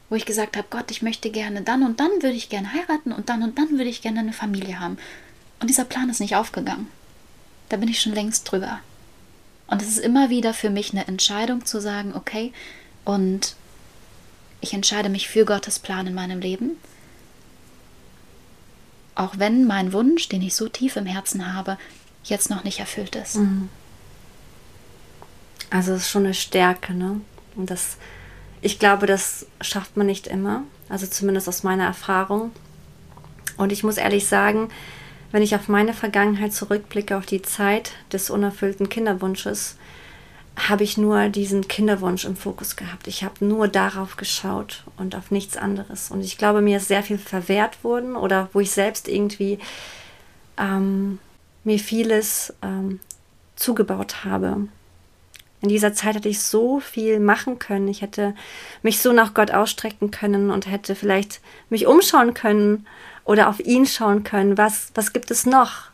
wo 0.09 0.17
ich 0.17 0.27
gesagt 0.27 0.57
habe, 0.57 0.67
Gott, 0.71 0.91
ich 0.91 1.03
möchte 1.03 1.31
gerne 1.31 1.63
dann 1.63 1.83
und 1.83 2.01
dann 2.01 2.11
würde 2.21 2.37
ich 2.37 2.49
gerne 2.49 2.73
heiraten 2.73 3.13
und 3.13 3.29
dann 3.29 3.43
und 3.43 3.59
dann 3.59 3.71
würde 3.71 3.85
ich 3.85 4.03
gerne 4.03 4.21
eine 4.21 4.33
Familie 4.33 4.81
haben. 4.81 4.99
Und 5.61 5.69
dieser 5.69 5.85
Plan 5.85 6.11
ist 6.11 6.21
nicht 6.21 6.37
aufgegangen. 6.37 6.89
Da 7.69 7.77
bin 7.77 7.89
ich 7.89 8.01
schon 8.01 8.13
längst 8.13 8.51
drüber. 8.51 8.81
Und 9.67 9.81
es 9.81 9.89
ist 9.89 9.99
immer 9.99 10.29
wieder 10.31 10.53
für 10.53 10.71
mich 10.71 10.93
eine 10.93 11.07
Entscheidung 11.07 11.65
zu 11.65 11.81
sagen, 11.81 12.15
okay, 12.15 12.53
und 13.05 13.55
ich 14.61 14.75
entscheide 14.75 15.09
mich 15.09 15.29
für 15.29 15.45
Gottes 15.45 15.79
Plan 15.79 16.07
in 16.07 16.15
meinem 16.15 16.41
Leben. 16.41 16.73
Auch 19.15 19.39
wenn 19.39 19.65
mein 19.67 19.93
Wunsch, 19.93 20.29
den 20.29 20.43
ich 20.43 20.55
so 20.55 20.69
tief 20.69 20.97
im 20.97 21.07
Herzen 21.07 21.55
habe, 21.55 21.79
jetzt 22.25 22.51
noch 22.51 22.65
nicht 22.65 22.81
erfüllt 22.81 23.15
ist. 23.17 23.37
Mhm. 23.37 23.69
Also 25.71 25.93
es 25.93 26.03
ist 26.03 26.11
schon 26.11 26.25
eine 26.25 26.35
Stärke, 26.35 26.95
ne? 26.95 27.21
Und 27.57 27.71
das, 27.71 27.97
ich 28.65 28.79
glaube, 28.79 29.07
das 29.07 29.47
schafft 29.61 29.97
man 29.97 30.07
nicht 30.07 30.27
immer. 30.27 30.63
Also 30.89 31.07
zumindest 31.07 31.49
aus 31.49 31.63
meiner 31.63 31.85
Erfahrung. 31.85 32.51
Und 33.59 33.73
ich 33.73 33.85
muss 33.85 33.99
ehrlich 33.99 34.27
sagen, 34.27 34.71
wenn 35.33 35.43
ich 35.43 35.55
auf 35.55 35.69
meine 35.69 35.93
Vergangenheit 35.93 36.55
zurückblicke, 36.55 37.17
auf 37.17 37.27
die 37.27 37.43
Zeit 37.43 37.93
des 38.11 38.31
unerfüllten 38.31 38.89
Kinderwunsches, 38.89 39.77
habe 40.57 40.83
ich 40.83 40.97
nur 40.97 41.29
diesen 41.29 41.69
Kinderwunsch 41.69 42.25
im 42.25 42.37
Fokus 42.37 42.77
gehabt. 42.77 43.07
Ich 43.07 43.23
habe 43.23 43.45
nur 43.45 43.69
darauf 43.69 44.17
geschaut 44.17 44.85
und 44.97 45.15
auf 45.15 45.31
nichts 45.31 45.59
anderes. 45.59 46.11
Und 46.11 46.23
ich 46.23 46.39
glaube, 46.39 46.63
mir 46.63 46.79
ist 46.79 46.89
sehr 46.89 47.03
viel 47.03 47.19
verwehrt 47.19 47.85
worden 47.85 48.17
oder 48.17 48.49
wo 48.55 48.61
ich 48.61 48.71
selbst 48.71 49.09
irgendwie 49.09 49.59
ähm, 50.57 51.19
mir 51.65 51.79
vieles 51.79 52.55
ähm, 52.63 53.01
zugebaut 53.57 54.25
habe. 54.25 54.69
In 55.65 55.71
dieser 55.71 55.95
Zeit 55.95 56.17
hätte 56.17 56.29
ich 56.29 56.43
so 56.43 56.79
viel 56.79 57.19
machen 57.21 57.59
können. 57.59 57.89
Ich 57.89 58.03
hätte 58.03 58.35
mich 58.83 59.01
so 59.01 59.15
nach 59.15 59.33
Gott 59.33 59.51
ausstrecken 59.51 60.11
können 60.11 60.51
und 60.51 60.67
hätte 60.67 60.95
vielleicht 60.95 61.41
mich 61.71 61.87
umschauen 61.87 62.35
können 62.35 62.87
oder 63.25 63.49
auf 63.49 63.61
ihn 63.61 63.87
schauen 63.87 64.25
können. 64.25 64.59
Was, 64.59 64.91
was 64.95 65.15
gibt 65.15 65.31
es 65.31 65.47
noch? 65.47 65.85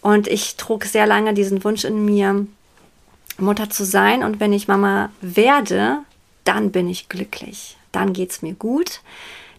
Und 0.00 0.26
ich 0.26 0.56
trug 0.56 0.84
sehr 0.84 1.06
lange 1.06 1.32
diesen 1.32 1.62
Wunsch 1.62 1.84
in 1.84 2.04
mir, 2.04 2.44
Mutter 3.38 3.70
zu 3.70 3.84
sein. 3.84 4.24
Und 4.24 4.40
wenn 4.40 4.52
ich 4.52 4.66
Mama 4.66 5.10
werde, 5.20 5.98
dann 6.42 6.72
bin 6.72 6.88
ich 6.88 7.08
glücklich. 7.08 7.76
Dann 7.92 8.12
geht 8.12 8.32
es 8.32 8.42
mir 8.42 8.54
gut. 8.54 9.00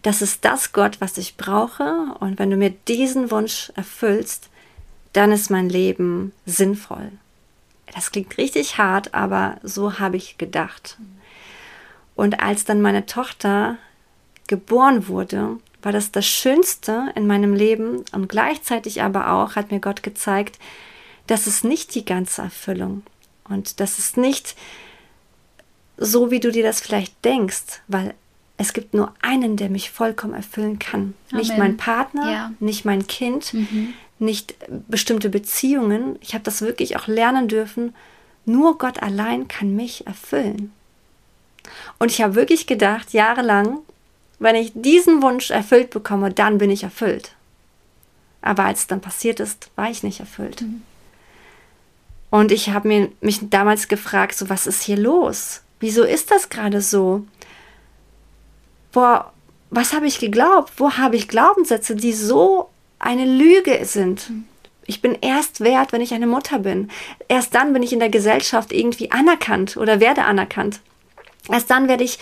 Das 0.02 0.20
ist 0.20 0.44
das 0.44 0.74
Gott, 0.74 1.00
was 1.00 1.16
ich 1.16 1.38
brauche. 1.38 2.14
Und 2.20 2.38
wenn 2.38 2.50
du 2.50 2.58
mir 2.58 2.74
diesen 2.86 3.30
Wunsch 3.30 3.72
erfüllst, 3.74 4.50
dann 5.14 5.32
ist 5.32 5.50
mein 5.50 5.70
Leben 5.70 6.32
sinnvoll. 6.44 7.10
Das 7.94 8.10
klingt 8.10 8.36
richtig 8.38 8.78
hart, 8.78 9.14
aber 9.14 9.58
so 9.62 9.98
habe 9.98 10.16
ich 10.16 10.38
gedacht. 10.38 10.98
Und 12.14 12.40
als 12.40 12.64
dann 12.64 12.82
meine 12.82 13.06
Tochter 13.06 13.78
geboren 14.46 15.08
wurde, 15.08 15.56
war 15.82 15.92
das 15.92 16.10
das 16.10 16.26
Schönste 16.26 17.12
in 17.14 17.26
meinem 17.26 17.54
Leben 17.54 18.04
und 18.12 18.28
gleichzeitig 18.28 19.02
aber 19.02 19.32
auch 19.32 19.56
hat 19.56 19.70
mir 19.70 19.80
Gott 19.80 20.02
gezeigt, 20.02 20.58
dass 21.26 21.46
es 21.46 21.62
nicht 21.62 21.94
die 21.94 22.04
ganze 22.04 22.42
Erfüllung 22.42 23.02
und 23.48 23.80
das 23.80 23.98
ist 23.98 24.16
nicht 24.16 24.56
so, 25.96 26.30
wie 26.30 26.40
du 26.40 26.52
dir 26.52 26.62
das 26.62 26.80
vielleicht 26.80 27.24
denkst, 27.24 27.80
weil 27.88 28.14
es 28.58 28.72
gibt 28.72 28.92
nur 28.92 29.14
einen, 29.22 29.56
der 29.56 29.70
mich 29.70 29.90
vollkommen 29.90 30.34
erfüllen 30.34 30.78
kann. 30.78 31.14
Amen. 31.30 31.40
Nicht 31.40 31.56
mein 31.56 31.76
Partner, 31.76 32.30
ja. 32.30 32.52
nicht 32.60 32.84
mein 32.84 33.06
Kind, 33.06 33.54
mhm 33.54 33.94
nicht 34.18 34.54
bestimmte 34.88 35.28
Beziehungen. 35.28 36.16
Ich 36.20 36.34
habe 36.34 36.44
das 36.44 36.60
wirklich 36.60 36.96
auch 36.96 37.06
lernen 37.06 37.48
dürfen. 37.48 37.94
Nur 38.44 38.78
Gott 38.78 39.02
allein 39.02 39.48
kann 39.48 39.74
mich 39.74 40.06
erfüllen. 40.06 40.72
Und 41.98 42.10
ich 42.10 42.22
habe 42.22 42.34
wirklich 42.34 42.66
gedacht, 42.66 43.12
jahrelang, 43.12 43.78
wenn 44.38 44.56
ich 44.56 44.72
diesen 44.74 45.22
Wunsch 45.22 45.50
erfüllt 45.50 45.90
bekomme, 45.90 46.32
dann 46.32 46.58
bin 46.58 46.70
ich 46.70 46.82
erfüllt. 46.82 47.32
Aber 48.40 48.64
als 48.64 48.80
es 48.80 48.86
dann 48.86 49.00
passiert 49.00 49.40
ist, 49.40 49.70
war 49.76 49.90
ich 49.90 50.02
nicht 50.02 50.20
erfüllt. 50.20 50.62
Mhm. 50.62 50.82
Und 52.30 52.52
ich 52.52 52.70
habe 52.70 53.10
mich 53.20 53.40
damals 53.50 53.88
gefragt, 53.88 54.36
so 54.36 54.48
was 54.48 54.66
ist 54.66 54.82
hier 54.82 54.98
los? 54.98 55.62
Wieso 55.80 56.02
ist 56.02 56.30
das 56.30 56.48
gerade 56.50 56.80
so? 56.80 57.26
Boah, 58.92 59.32
was 59.70 59.92
habe 59.92 60.06
ich 60.06 60.18
geglaubt? 60.18 60.72
Wo 60.76 60.92
habe 60.92 61.16
ich 61.16 61.28
Glaubenssätze, 61.28 61.94
die 61.94 62.12
so 62.12 62.70
eine 62.98 63.24
Lüge 63.24 63.84
sind. 63.84 64.30
Ich 64.86 65.02
bin 65.02 65.16
erst 65.20 65.60
wert, 65.60 65.92
wenn 65.92 66.00
ich 66.00 66.14
eine 66.14 66.26
Mutter 66.26 66.60
bin. 66.60 66.90
Erst 67.28 67.54
dann 67.54 67.72
bin 67.72 67.82
ich 67.82 67.92
in 67.92 68.00
der 68.00 68.08
Gesellschaft 68.08 68.72
irgendwie 68.72 69.10
anerkannt 69.10 69.76
oder 69.76 70.00
werde 70.00 70.24
anerkannt. 70.24 70.80
Erst 71.50 71.70
dann 71.70 71.88
werde 71.88 72.04
ich 72.04 72.18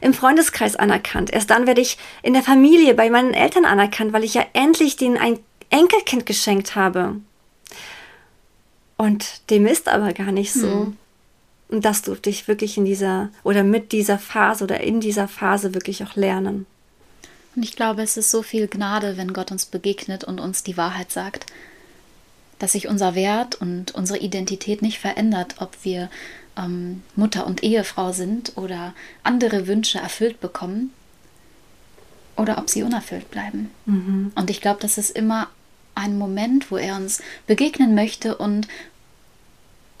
im 0.00 0.14
Freundeskreis 0.14 0.76
anerkannt. 0.76 1.32
Erst 1.32 1.50
dann 1.50 1.66
werde 1.66 1.80
ich 1.80 1.98
in 2.22 2.34
der 2.34 2.42
Familie 2.42 2.94
bei 2.94 3.10
meinen 3.10 3.34
Eltern 3.34 3.64
anerkannt, 3.64 4.12
weil 4.12 4.24
ich 4.24 4.34
ja 4.34 4.44
endlich 4.52 4.96
denen 4.96 5.16
ein 5.16 5.38
Enkelkind 5.70 6.26
geschenkt 6.26 6.74
habe. 6.74 7.16
Und 8.96 9.50
dem 9.50 9.66
ist 9.66 9.88
aber 9.88 10.12
gar 10.12 10.32
nicht 10.32 10.52
so. 10.52 10.68
Hm. 10.68 10.96
Und 11.70 11.84
das 11.84 12.02
durfte 12.02 12.30
ich 12.30 12.48
wirklich 12.48 12.76
in 12.76 12.84
dieser 12.84 13.30
oder 13.44 13.62
mit 13.62 13.92
dieser 13.92 14.18
Phase 14.18 14.64
oder 14.64 14.80
in 14.80 15.00
dieser 15.00 15.28
Phase 15.28 15.72
wirklich 15.72 16.02
auch 16.02 16.16
lernen. 16.16 16.66
Und 17.54 17.62
ich 17.62 17.76
glaube, 17.76 18.02
es 18.02 18.16
ist 18.16 18.30
so 18.30 18.42
viel 18.42 18.66
Gnade, 18.66 19.16
wenn 19.16 19.32
Gott 19.32 19.52
uns 19.52 19.66
begegnet 19.66 20.24
und 20.24 20.40
uns 20.40 20.62
die 20.62 20.76
Wahrheit 20.76 21.12
sagt, 21.12 21.46
dass 22.58 22.72
sich 22.72 22.88
unser 22.88 23.14
Wert 23.14 23.54
und 23.54 23.92
unsere 23.94 24.18
Identität 24.18 24.82
nicht 24.82 24.98
verändert, 24.98 25.56
ob 25.60 25.76
wir 25.82 26.10
ähm, 26.56 27.02
Mutter 27.16 27.46
und 27.46 27.62
Ehefrau 27.62 28.12
sind 28.12 28.56
oder 28.56 28.94
andere 29.22 29.66
Wünsche 29.66 29.98
erfüllt 29.98 30.40
bekommen 30.40 30.92
oder 32.36 32.58
ob 32.58 32.68
sie 32.68 32.82
unerfüllt 32.82 33.30
bleiben. 33.30 33.70
Mhm. 33.86 34.32
Und 34.34 34.50
ich 34.50 34.60
glaube, 34.60 34.80
das 34.80 34.98
ist 34.98 35.10
immer 35.10 35.48
ein 35.94 36.18
Moment, 36.18 36.70
wo 36.70 36.76
er 36.76 36.96
uns 36.96 37.22
begegnen 37.46 37.94
möchte 37.94 38.36
und 38.36 38.68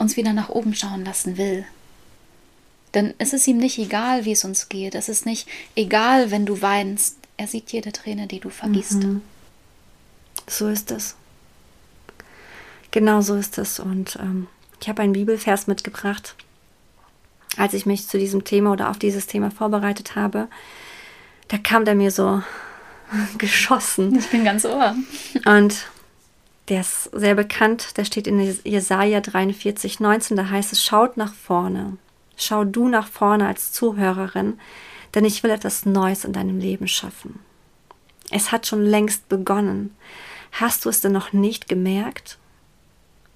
uns 0.00 0.16
wieder 0.16 0.32
nach 0.32 0.48
oben 0.48 0.74
schauen 0.74 1.04
lassen 1.04 1.36
will. 1.36 1.64
Denn 2.94 3.14
es 3.18 3.32
ist 3.32 3.46
ihm 3.46 3.58
nicht 3.58 3.78
egal, 3.78 4.24
wie 4.24 4.32
es 4.32 4.44
uns 4.44 4.68
geht. 4.68 4.94
Es 4.94 5.08
ist 5.08 5.26
nicht 5.26 5.46
egal, 5.76 6.30
wenn 6.30 6.46
du 6.46 6.60
weinst. 6.62 7.18
Er 7.36 7.46
sieht 7.46 7.70
jede 7.70 7.92
Träne, 7.92 8.26
die 8.26 8.40
du 8.40 8.50
vergisst. 8.50 9.04
Mhm. 9.04 9.22
So 10.48 10.68
ist 10.68 10.90
es. 10.90 11.14
Genau 12.90 13.20
so 13.20 13.36
ist 13.36 13.58
es. 13.58 13.78
Und 13.78 14.16
ähm, 14.20 14.48
ich 14.80 14.88
habe 14.88 15.02
einen 15.02 15.12
Bibelvers 15.12 15.66
mitgebracht, 15.66 16.34
als 17.56 17.74
ich 17.74 17.86
mich 17.86 18.08
zu 18.08 18.18
diesem 18.18 18.42
Thema 18.44 18.72
oder 18.72 18.90
auf 18.90 18.98
dieses 18.98 19.26
Thema 19.26 19.50
vorbereitet 19.50 20.16
habe. 20.16 20.48
Da 21.48 21.58
kam 21.58 21.84
der 21.84 21.94
mir 21.94 22.10
so 22.10 22.42
geschossen. 23.38 24.18
Ich 24.18 24.28
bin 24.30 24.44
ganz 24.44 24.64
ohr. 24.64 24.96
Und 25.44 25.86
der 26.68 26.82
ist 26.82 27.10
sehr 27.12 27.34
bekannt. 27.34 27.96
Der 27.96 28.04
steht 28.04 28.26
in 28.26 28.40
Jesaja 28.64 29.20
43, 29.20 30.00
19. 30.00 30.36
Da 30.36 30.48
heißt 30.48 30.72
es: 30.72 30.84
Schaut 30.84 31.16
nach 31.16 31.34
vorne. 31.34 31.96
Schau 32.36 32.64
du 32.64 32.88
nach 32.88 33.08
vorne 33.08 33.46
als 33.46 33.72
Zuhörerin 33.72 34.58
denn 35.14 35.24
ich 35.24 35.42
will 35.42 35.50
etwas 35.50 35.86
Neues 35.86 36.24
in 36.24 36.32
deinem 36.32 36.58
Leben 36.58 36.88
schaffen. 36.88 37.40
Es 38.30 38.52
hat 38.52 38.66
schon 38.66 38.84
längst 38.84 39.28
begonnen. 39.28 39.96
Hast 40.52 40.84
du 40.84 40.88
es 40.88 41.00
denn 41.00 41.12
noch 41.12 41.32
nicht 41.32 41.68
gemerkt? 41.68 42.38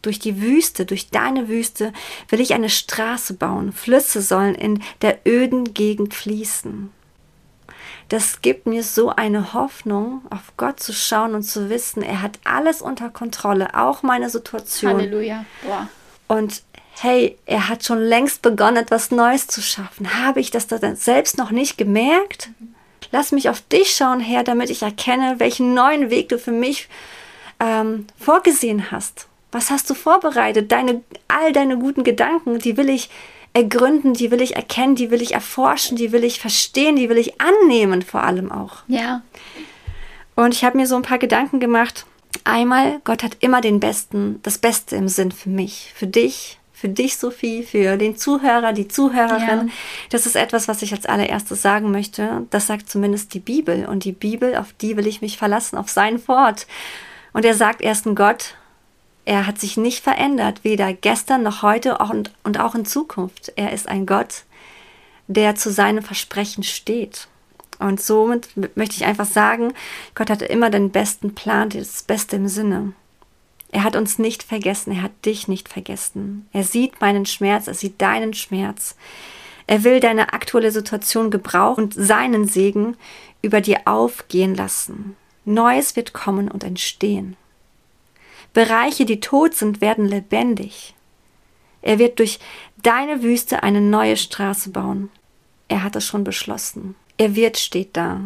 Durch 0.03 0.19
die 0.19 0.41
Wüste, 0.41 0.85
durch 0.85 1.11
deine 1.11 1.49
Wüste 1.49 1.93
will 2.29 2.41
ich 2.41 2.55
eine 2.55 2.69
Straße 2.69 3.35
bauen. 3.35 3.73
Flüsse 3.73 4.21
sollen 4.21 4.55
in 4.55 4.83
der 5.03 5.21
öden 5.27 5.75
Gegend 5.75 6.15
fließen. 6.15 6.91
Das 8.15 8.43
gibt 8.43 8.69
mir 8.69 8.85
so 8.85 9.09
eine 9.09 9.55
Hoffnung, 9.55 10.23
auf 10.31 10.53
Gott 10.57 10.79
zu 10.79 10.93
schauen 10.93 11.35
und 11.35 11.43
zu 11.43 11.69
wissen, 11.69 12.01
er 12.01 12.23
hat 12.23 12.39
alles 12.45 12.81
unter 12.81 13.11
Kontrolle, 13.11 13.75
auch 13.75 14.05
meine 14.05 14.31
Situation. 14.31 14.99
Halleluja. 14.99 15.45
Boah. 15.65 15.89
Und 16.29 16.63
hey, 17.01 17.37
er 17.45 17.69
hat 17.69 17.83
schon 17.83 17.99
längst 17.99 18.41
begonnen, 18.41 18.77
etwas 18.77 19.11
Neues 19.11 19.49
zu 19.49 19.61
schaffen. 19.61 20.25
Habe 20.25 20.39
ich 20.39 20.53
das 20.53 20.69
dann 20.69 20.95
selbst 20.95 21.39
noch 21.39 21.51
nicht 21.51 21.77
gemerkt? 21.77 22.51
Lass 23.11 23.33
mich 23.33 23.49
auf 23.49 23.63
dich 23.63 23.97
schauen, 23.97 24.21
Herr, 24.21 24.45
damit 24.45 24.71
ich 24.71 24.83
erkenne, 24.83 25.41
welchen 25.41 25.75
neuen 25.75 26.09
Weg 26.09 26.29
du 26.29 26.39
für 26.39 26.53
mich 26.53 26.89
ähm, 27.59 28.07
vorgesehen 28.17 28.93
hast. 28.93 29.27
Was 29.51 29.73
hast 29.73 29.91
du 29.91 29.95
vorbereitet? 29.95 30.71
Deine, 30.71 31.03
all 31.27 31.53
deine 31.53 31.79
guten 31.79 32.05
Gedanken, 32.05 32.61
die 32.61 32.77
will 32.77 32.91
ich 32.91 33.11
ergründen, 33.55 34.13
die 34.13 34.31
will 34.31 34.43
ich 34.43 34.57
erkennen, 34.57 34.97
die 34.97 35.11
will 35.11 35.23
ich 35.23 35.33
erforschen, 35.33 35.97
die 35.97 36.13
will 36.13 36.25
ich 36.25 36.41
verstehen, 36.41 36.97
die 36.97 37.09
will 37.09 37.19
ich 37.19 37.41
annehmen, 37.41 38.03
vor 38.03 38.25
allem 38.25 38.53
auch. 38.53 38.83
Ja. 38.89 39.23
Und 40.35 40.53
ich 40.53 40.65
habe 40.65 40.77
mir 40.77 40.87
so 40.87 40.97
ein 40.97 41.03
paar 41.03 41.19
Gedanken 41.19 41.61
gemacht. 41.61 42.05
Einmal, 42.43 43.01
Gott 43.05 43.23
hat 43.23 43.37
immer 43.41 43.61
den 43.61 43.79
Besten, 43.79 44.41
das 44.43 44.59
Beste 44.59 44.97
im 44.97 45.09
Sinn 45.09 45.31
für 45.31 45.49
mich, 45.49 45.93
für 45.95 46.09
dich, 46.09 46.59
für 46.73 46.89
dich, 46.89 47.17
Sophie, 47.17 47.63
für 47.63 47.97
den 47.97 48.17
Zuhörer, 48.17 48.73
die 48.73 48.89
Zuhörerin. 48.89 49.69
Ja. 49.69 49.75
Das 50.11 50.27
ist 50.27 50.35
etwas, 50.35 50.67
was 50.67 50.83
ich 50.83 50.93
als 50.93 51.07
allererstes 51.07 51.63
sagen 51.63 51.93
möchte. 51.93 52.47
Das 52.51 52.67
sagt 52.67 52.91
zumindest 52.91 53.33
die 53.33 53.41
Bibel. 53.41 53.87
Und 53.87 54.05
die 54.05 54.13
Bibel, 54.13 54.57
auf 54.57 54.73
die 54.73 54.97
will 54.97 55.07
ich 55.07 55.23
mich 55.23 55.39
verlassen, 55.39 55.79
auf 55.79 55.89
sein 55.89 56.27
Wort. 56.27 56.67
Und 57.33 57.45
er 57.45 57.55
sagt 57.55 57.81
erst 57.81 58.05
ein 58.07 58.17
Gott, 58.17 58.57
er 59.25 59.47
hat 59.47 59.59
sich 59.59 59.77
nicht 59.77 60.03
verändert, 60.03 60.65
weder 60.65 60.93
gestern 60.93 61.43
noch 61.43 61.63
heute 61.63 61.99
und, 61.99 62.61
auch 62.61 62.75
in 62.75 62.85
Zukunft. 62.85 63.53
Er 63.57 63.73
ist 63.73 63.89
ein 63.89 64.07
Gott, 64.07 64.45
der 65.29 65.55
zu 65.55 65.71
seinem 65.71 66.03
Versprechen 66.03 66.63
steht. 66.63 67.29
Und 67.79 68.01
somit 68.01 68.49
möchte 68.77 68.97
ich 68.97 69.05
einfach 69.05 69.27
sagen, 69.27 69.73
Gott 70.15 70.31
hatte 70.31 70.45
immer 70.45 70.71
den 70.71 70.91
besten 70.91 71.35
Plan, 71.35 71.71
das 71.71 72.03
Beste 72.03 72.37
im 72.37 72.49
Sinne. 72.49 72.93
Er 73.73 73.83
hat 73.83 73.97
uns 73.97 74.19
nicht 74.19 74.45
vergessen, 74.45 74.93
er 74.93 75.03
hat 75.03 75.25
dich 75.25 75.49
nicht 75.49 75.69
vergessen. 75.69 76.47
Er 76.53 76.63
sieht 76.63 77.01
meinen 77.01 77.27
Schmerz, 77.27 77.67
er 77.67 77.75
sieht 77.75 78.01
deinen 78.01 78.35
Schmerz. 78.35 78.95
Er 79.67 79.83
will 79.83 79.99
deine 79.99 80.33
aktuelle 80.33 80.71
Situation 80.71 81.31
gebrauchen 81.31 81.85
und 81.85 81.95
seinen 81.95 82.47
Segen 82.47 82.97
über 83.43 83.61
dir 83.61 83.81
aufgehen 83.87 84.55
lassen. 84.55 85.17
Neues 85.45 85.97
wird 85.97 86.13
kommen 86.13 86.51
und 86.51 86.63
entstehen. 86.63 87.37
Bereiche, 88.55 89.05
die 89.05 89.21
tot 89.21 89.55
sind, 89.55 89.83
werden 89.83 90.07
lebendig. 90.07 90.95
Er 91.83 91.99
wird 91.99 92.19
durch 92.19 92.39
deine 92.83 93.23
Wüste 93.23 93.63
eine 93.63 93.83
neue 93.83 94.17
Straße 94.17 94.71
bauen. 94.71 95.11
Er 95.69 95.83
hat 95.83 95.97
es 95.97 96.07
schon 96.07 96.25
beschlossen. 96.25 96.95
Er 97.19 97.37
wird 97.37 97.59
steht 97.59 97.97
da. 97.97 98.21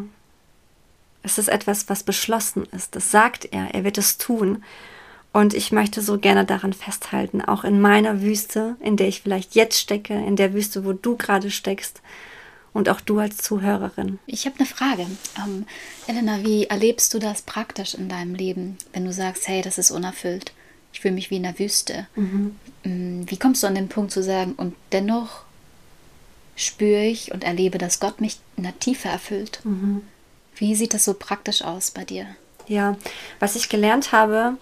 Es 1.23 1.39
ist 1.39 1.49
etwas, 1.49 1.89
was 1.89 2.05
beschlossen 2.05 2.67
ist. 2.71 2.95
Das 2.95 3.11
sagt 3.11 3.47
er. 3.53 3.75
Er 3.75 3.83
wird 3.83 3.99
es 3.99 4.19
tun. 4.19 4.63
Und 5.33 5.55
ich 5.55 5.73
möchte 5.73 6.03
so 6.03 6.19
gerne 6.19 6.45
daran 6.45 6.73
festhalten, 6.73 7.43
auch 7.43 7.65
in 7.65 7.81
meiner 7.81 8.23
Wüste, 8.23 8.77
in 8.81 8.97
der 8.97 9.09
ich 9.09 9.23
vielleicht 9.23 9.55
jetzt 9.55 9.79
stecke, 9.79 10.15
in 10.15 10.37
der 10.37 10.55
Wüste, 10.55 10.85
wo 10.85 10.93
du 10.93 11.17
gerade 11.17 11.51
steckst 11.51 12.01
und 12.79 12.89
auch 12.89 13.01
du 13.01 13.19
als 13.19 13.39
Zuhörerin. 13.39 14.21
Ich 14.27 14.47
habe 14.47 14.55
eine 14.57 14.67
Frage. 14.67 15.05
Ähm, 15.37 15.67
Elena, 16.07 16.45
wie 16.45 16.67
erlebst 16.67 17.13
du 17.13 17.19
das 17.19 17.43
praktisch 17.43 17.95
in 17.95 18.09
deinem 18.09 18.37
Leben, 18.37 18.79
wenn 18.93 19.05
du 19.05 19.13
sagst, 19.13 19.49
hey, 19.49 19.63
das 19.63 19.79
ist 19.79 19.91
unerfüllt? 19.91 20.53
Ich 20.93 21.01
fühle 21.01 21.15
mich 21.15 21.29
wie 21.33 21.39
in 21.39 21.43
der 21.43 21.59
Wüste. 21.59 22.07
Mhm. 22.15 22.55
Mm, 22.85 23.23
wie 23.27 23.37
kommst 23.37 23.65
du 23.65 23.67
an 23.67 23.75
den 23.75 23.89
Punkt 23.89 24.13
zu 24.13 24.23
sagen, 24.23 24.53
und 24.53 24.77
dennoch 24.93 25.43
spüre 26.55 27.05
ich 27.05 27.33
und 27.33 27.43
erlebe, 27.43 27.79
dass 27.79 27.99
Gott 27.99 28.21
mich 28.21 28.39
in 28.57 28.63
der 28.63 28.79
Tiefe 28.79 29.09
erfüllt? 29.09 29.59
Mhm. 29.65 30.03
Wie 30.55 30.77
sieht 30.77 30.95
das 30.95 31.05
so 31.05 31.15
praktisch 31.15 31.63
aus 31.63 31.91
bei 31.91 32.05
dir? 32.05 32.27
Ja, 32.69 32.97
was 33.41 33.57
ich 33.57 33.69
gelernt 33.69 34.13
habe, 34.13 34.57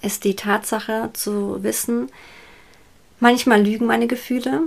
ist 0.00 0.22
die 0.22 0.36
Tatsache 0.36 1.10
zu 1.12 1.64
wissen, 1.64 2.08
manchmal 3.18 3.64
lügen 3.64 3.86
meine 3.86 4.06
Gefühle. 4.06 4.62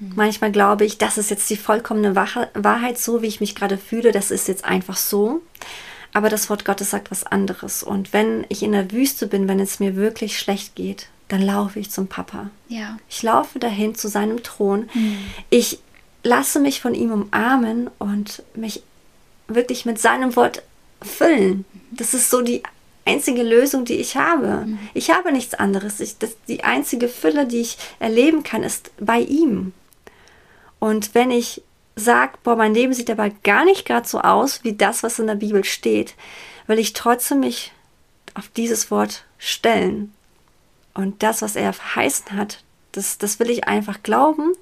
Manchmal 0.00 0.52
glaube 0.52 0.84
ich, 0.84 0.98
das 0.98 1.18
ist 1.18 1.30
jetzt 1.30 1.50
die 1.50 1.56
vollkommene 1.56 2.14
Wahrheit, 2.14 2.98
so 2.98 3.22
wie 3.22 3.26
ich 3.26 3.40
mich 3.40 3.54
gerade 3.54 3.78
fühle, 3.78 4.12
das 4.12 4.30
ist 4.30 4.48
jetzt 4.48 4.64
einfach 4.64 4.96
so. 4.96 5.42
Aber 6.12 6.28
das 6.28 6.48
Wort 6.48 6.64
Gottes 6.64 6.90
sagt 6.90 7.10
was 7.10 7.24
anderes. 7.24 7.82
Und 7.82 8.12
wenn 8.12 8.46
ich 8.48 8.62
in 8.62 8.72
der 8.72 8.90
Wüste 8.92 9.26
bin, 9.26 9.48
wenn 9.48 9.60
es 9.60 9.80
mir 9.80 9.96
wirklich 9.96 10.38
schlecht 10.38 10.74
geht, 10.74 11.08
dann 11.28 11.42
laufe 11.42 11.78
ich 11.78 11.90
zum 11.90 12.06
Papa. 12.06 12.50
Ja. 12.68 12.96
Ich 13.08 13.22
laufe 13.22 13.58
dahin 13.58 13.94
zu 13.94 14.08
seinem 14.08 14.42
Thron. 14.42 14.88
Mhm. 14.94 15.18
Ich 15.50 15.78
lasse 16.22 16.60
mich 16.60 16.80
von 16.80 16.94
ihm 16.94 17.12
umarmen 17.12 17.90
und 17.98 18.42
mich 18.54 18.82
wirklich 19.46 19.84
mit 19.84 19.98
seinem 19.98 20.36
Wort 20.36 20.62
füllen. 21.02 21.64
Das 21.90 22.14
ist 22.14 22.30
so 22.30 22.42
die 22.42 22.62
einzige 23.04 23.42
Lösung, 23.42 23.84
die 23.84 23.94
ich 23.94 24.16
habe. 24.16 24.66
Mhm. 24.66 24.78
Ich 24.94 25.10
habe 25.10 25.32
nichts 25.32 25.54
anderes. 25.54 26.00
Ich, 26.00 26.18
das, 26.18 26.36
die 26.46 26.64
einzige 26.64 27.08
Fülle, 27.08 27.46
die 27.46 27.60
ich 27.60 27.78
erleben 27.98 28.42
kann, 28.42 28.62
ist 28.62 28.90
bei 28.98 29.20
ihm. 29.20 29.72
Und 30.78 31.14
wenn 31.14 31.30
ich 31.30 31.62
sage, 31.96 32.38
boah, 32.44 32.56
mein 32.56 32.74
Leben 32.74 32.92
sieht 32.92 33.10
aber 33.10 33.30
gar 33.30 33.64
nicht 33.64 33.84
gerade 33.84 34.06
so 34.06 34.20
aus 34.20 34.62
wie 34.64 34.74
das, 34.74 35.02
was 35.02 35.18
in 35.18 35.26
der 35.26 35.34
Bibel 35.34 35.64
steht, 35.64 36.14
will 36.66 36.78
ich 36.78 36.92
trotzdem 36.92 37.40
mich 37.40 37.72
auf 38.34 38.48
dieses 38.48 38.90
Wort 38.90 39.24
stellen. 39.38 40.12
Und 40.94 41.22
das, 41.22 41.42
was 41.42 41.56
er 41.56 41.72
verheißen 41.72 42.32
hat, 42.32 42.62
das, 42.92 43.18
das 43.18 43.38
will 43.38 43.50
ich 43.50 43.66
einfach 43.66 44.02
glauben 44.02 44.52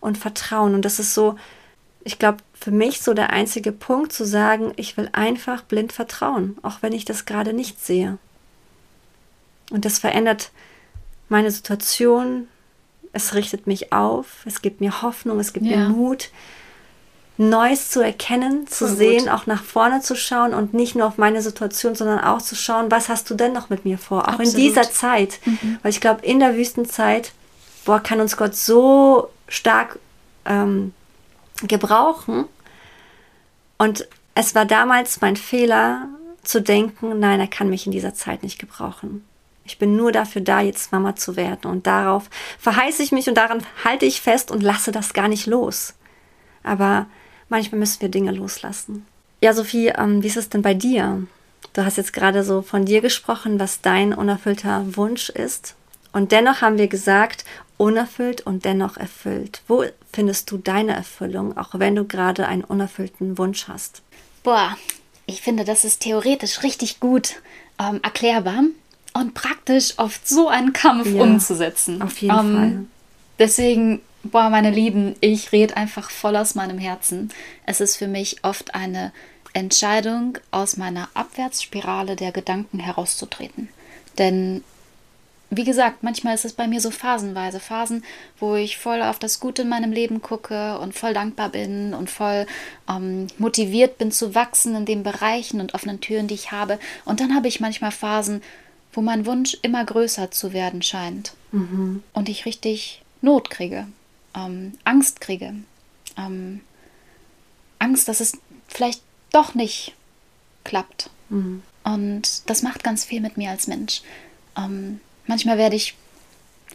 und 0.00 0.18
vertrauen. 0.18 0.74
Und 0.74 0.84
das 0.84 0.98
ist 0.98 1.14
so, 1.14 1.36
ich 2.04 2.18
glaube, 2.18 2.38
für 2.54 2.70
mich 2.70 3.02
so 3.02 3.14
der 3.14 3.30
einzige 3.30 3.72
Punkt 3.72 4.12
zu 4.12 4.24
sagen, 4.24 4.72
ich 4.76 4.96
will 4.96 5.08
einfach 5.12 5.62
blind 5.62 5.92
vertrauen, 5.92 6.56
auch 6.62 6.78
wenn 6.80 6.92
ich 6.92 7.04
das 7.04 7.24
gerade 7.24 7.52
nicht 7.52 7.84
sehe. 7.84 8.18
Und 9.70 9.84
das 9.84 9.98
verändert 9.98 10.50
meine 11.28 11.50
Situation, 11.50 12.48
es 13.14 13.34
richtet 13.34 13.66
mich 13.66 13.92
auf, 13.92 14.44
es 14.44 14.60
gibt 14.60 14.80
mir 14.80 15.02
Hoffnung, 15.02 15.40
es 15.40 15.52
gibt 15.52 15.66
ja. 15.66 15.76
mir 15.76 15.88
Mut, 15.88 16.30
Neues 17.36 17.90
zu 17.90 18.00
erkennen, 18.00 18.68
zu 18.68 18.86
Voll 18.86 18.96
sehen, 18.96 19.24
gut. 19.24 19.28
auch 19.30 19.46
nach 19.46 19.64
vorne 19.64 20.00
zu 20.00 20.14
schauen 20.14 20.54
und 20.54 20.72
nicht 20.72 20.94
nur 20.94 21.06
auf 21.06 21.18
meine 21.18 21.42
Situation, 21.42 21.96
sondern 21.96 22.20
auch 22.20 22.40
zu 22.40 22.54
schauen, 22.54 22.90
was 22.90 23.08
hast 23.08 23.28
du 23.28 23.34
denn 23.34 23.52
noch 23.52 23.70
mit 23.70 23.84
mir 23.84 23.98
vor, 23.98 24.22
auch 24.22 24.34
Absolut. 24.34 24.54
in 24.54 24.56
dieser 24.56 24.90
Zeit. 24.90 25.40
Mhm. 25.44 25.78
Weil 25.82 25.90
ich 25.90 26.00
glaube, 26.00 26.24
in 26.24 26.38
der 26.38 26.56
Wüstenzeit, 26.56 27.32
boah, 27.84 28.00
kann 28.00 28.20
uns 28.20 28.36
Gott 28.36 28.54
so 28.54 29.30
stark 29.48 29.98
ähm, 30.44 30.92
gebrauchen. 31.62 32.44
Und 33.78 34.06
es 34.36 34.54
war 34.54 34.64
damals 34.64 35.20
mein 35.20 35.36
Fehler 35.36 36.08
zu 36.44 36.62
denken, 36.62 37.18
nein, 37.18 37.40
er 37.40 37.48
kann 37.48 37.68
mich 37.68 37.86
in 37.86 37.92
dieser 37.92 38.14
Zeit 38.14 38.44
nicht 38.44 38.60
gebrauchen. 38.60 39.24
Ich 39.64 39.78
bin 39.78 39.96
nur 39.96 40.12
dafür 40.12 40.42
da, 40.42 40.60
jetzt 40.60 40.92
Mama 40.92 41.16
zu 41.16 41.36
werden. 41.36 41.70
Und 41.70 41.86
darauf 41.86 42.28
verheiße 42.58 43.02
ich 43.02 43.12
mich 43.12 43.28
und 43.28 43.36
daran 43.36 43.64
halte 43.84 44.04
ich 44.04 44.20
fest 44.20 44.50
und 44.50 44.62
lasse 44.62 44.92
das 44.92 45.14
gar 45.14 45.28
nicht 45.28 45.46
los. 45.46 45.94
Aber 46.62 47.06
manchmal 47.48 47.78
müssen 47.78 48.02
wir 48.02 48.08
Dinge 48.08 48.32
loslassen. 48.32 49.06
Ja, 49.40 49.52
Sophie, 49.52 49.88
ähm, 49.88 50.22
wie 50.22 50.26
ist 50.26 50.36
es 50.36 50.48
denn 50.48 50.62
bei 50.62 50.74
dir? 50.74 51.26
Du 51.72 51.84
hast 51.84 51.96
jetzt 51.96 52.12
gerade 52.12 52.44
so 52.44 52.62
von 52.62 52.84
dir 52.84 53.00
gesprochen, 53.00 53.58
was 53.58 53.80
dein 53.80 54.12
unerfüllter 54.12 54.96
Wunsch 54.96 55.28
ist. 55.30 55.74
Und 56.12 56.30
dennoch 56.30 56.60
haben 56.60 56.78
wir 56.78 56.88
gesagt, 56.88 57.44
unerfüllt 57.76 58.42
und 58.42 58.64
dennoch 58.64 58.96
erfüllt. 58.96 59.62
Wo 59.66 59.84
findest 60.12 60.50
du 60.50 60.58
deine 60.58 60.94
Erfüllung, 60.94 61.56
auch 61.56 61.70
wenn 61.72 61.96
du 61.96 62.04
gerade 62.04 62.46
einen 62.46 62.64
unerfüllten 62.64 63.36
Wunsch 63.38 63.66
hast? 63.66 64.02
Boah, 64.42 64.76
ich 65.26 65.40
finde, 65.40 65.64
das 65.64 65.84
ist 65.84 66.00
theoretisch 66.00 66.62
richtig 66.62 67.00
gut 67.00 67.36
ähm, 67.80 68.00
erklärbar 68.02 68.62
und 69.14 69.32
praktisch 69.32 69.94
oft 69.96 70.28
so 70.28 70.48
einen 70.48 70.72
Kampf 70.72 71.06
ja, 71.06 71.22
umzusetzen. 71.22 72.02
Auf 72.02 72.18
jeden 72.18 72.38
ähm, 72.38 72.54
Fall. 72.54 72.84
Deswegen, 73.38 74.00
boah, 74.22 74.50
meine 74.50 74.70
Lieben, 74.70 75.16
ich 75.20 75.52
rede 75.52 75.76
einfach 75.76 76.10
voll 76.10 76.36
aus 76.36 76.54
meinem 76.54 76.78
Herzen. 76.78 77.30
Es 77.64 77.80
ist 77.80 77.96
für 77.96 78.08
mich 78.08 78.44
oft 78.44 78.74
eine 78.74 79.12
Entscheidung, 79.54 80.38
aus 80.50 80.76
meiner 80.76 81.08
Abwärtsspirale 81.14 82.16
der 82.16 82.32
Gedanken 82.32 82.80
herauszutreten. 82.80 83.68
Denn 84.18 84.62
wie 85.56 85.64
gesagt, 85.64 86.02
manchmal 86.02 86.34
ist 86.34 86.44
es 86.44 86.52
bei 86.52 86.66
mir 86.66 86.80
so 86.80 86.90
phasenweise. 86.90 87.60
Phasen, 87.60 88.02
wo 88.40 88.56
ich 88.56 88.76
voll 88.76 89.02
auf 89.02 89.20
das 89.20 89.38
Gute 89.38 89.62
in 89.62 89.68
meinem 89.68 89.92
Leben 89.92 90.20
gucke 90.20 90.78
und 90.78 90.94
voll 90.94 91.14
dankbar 91.14 91.50
bin 91.50 91.94
und 91.94 92.10
voll 92.10 92.46
ähm, 92.88 93.28
motiviert 93.38 93.98
bin 93.98 94.10
zu 94.10 94.34
wachsen 94.34 94.74
in 94.74 94.84
den 94.84 95.04
Bereichen 95.04 95.60
und 95.60 95.74
offenen 95.74 96.00
Türen, 96.00 96.26
die 96.26 96.34
ich 96.34 96.50
habe. 96.50 96.78
Und 97.04 97.20
dann 97.20 97.36
habe 97.36 97.46
ich 97.46 97.60
manchmal 97.60 97.92
Phasen, 97.92 98.42
wo 98.94 99.02
mein 99.02 99.26
Wunsch 99.26 99.56
immer 99.62 99.84
größer 99.84 100.30
zu 100.30 100.52
werden 100.52 100.82
scheint. 100.82 101.34
Mhm. 101.52 102.02
Und 102.12 102.28
ich 102.28 102.46
richtig 102.46 103.02
Not 103.20 103.50
kriege, 103.50 103.86
ähm, 104.34 104.72
Angst 104.84 105.20
kriege. 105.20 105.54
Ähm, 106.16 106.60
Angst, 107.78 108.08
dass 108.08 108.20
es 108.20 108.38
vielleicht 108.68 109.02
doch 109.32 109.54
nicht 109.54 109.94
klappt. 110.64 111.10
Mhm. 111.28 111.62
Und 111.82 112.48
das 112.48 112.62
macht 112.62 112.82
ganz 112.82 113.04
viel 113.04 113.20
mit 113.20 113.36
mir 113.36 113.50
als 113.50 113.66
Mensch. 113.66 114.02
Ähm, 114.56 115.00
Manchmal 115.26 115.58
werde 115.58 115.76
ich 115.76 115.94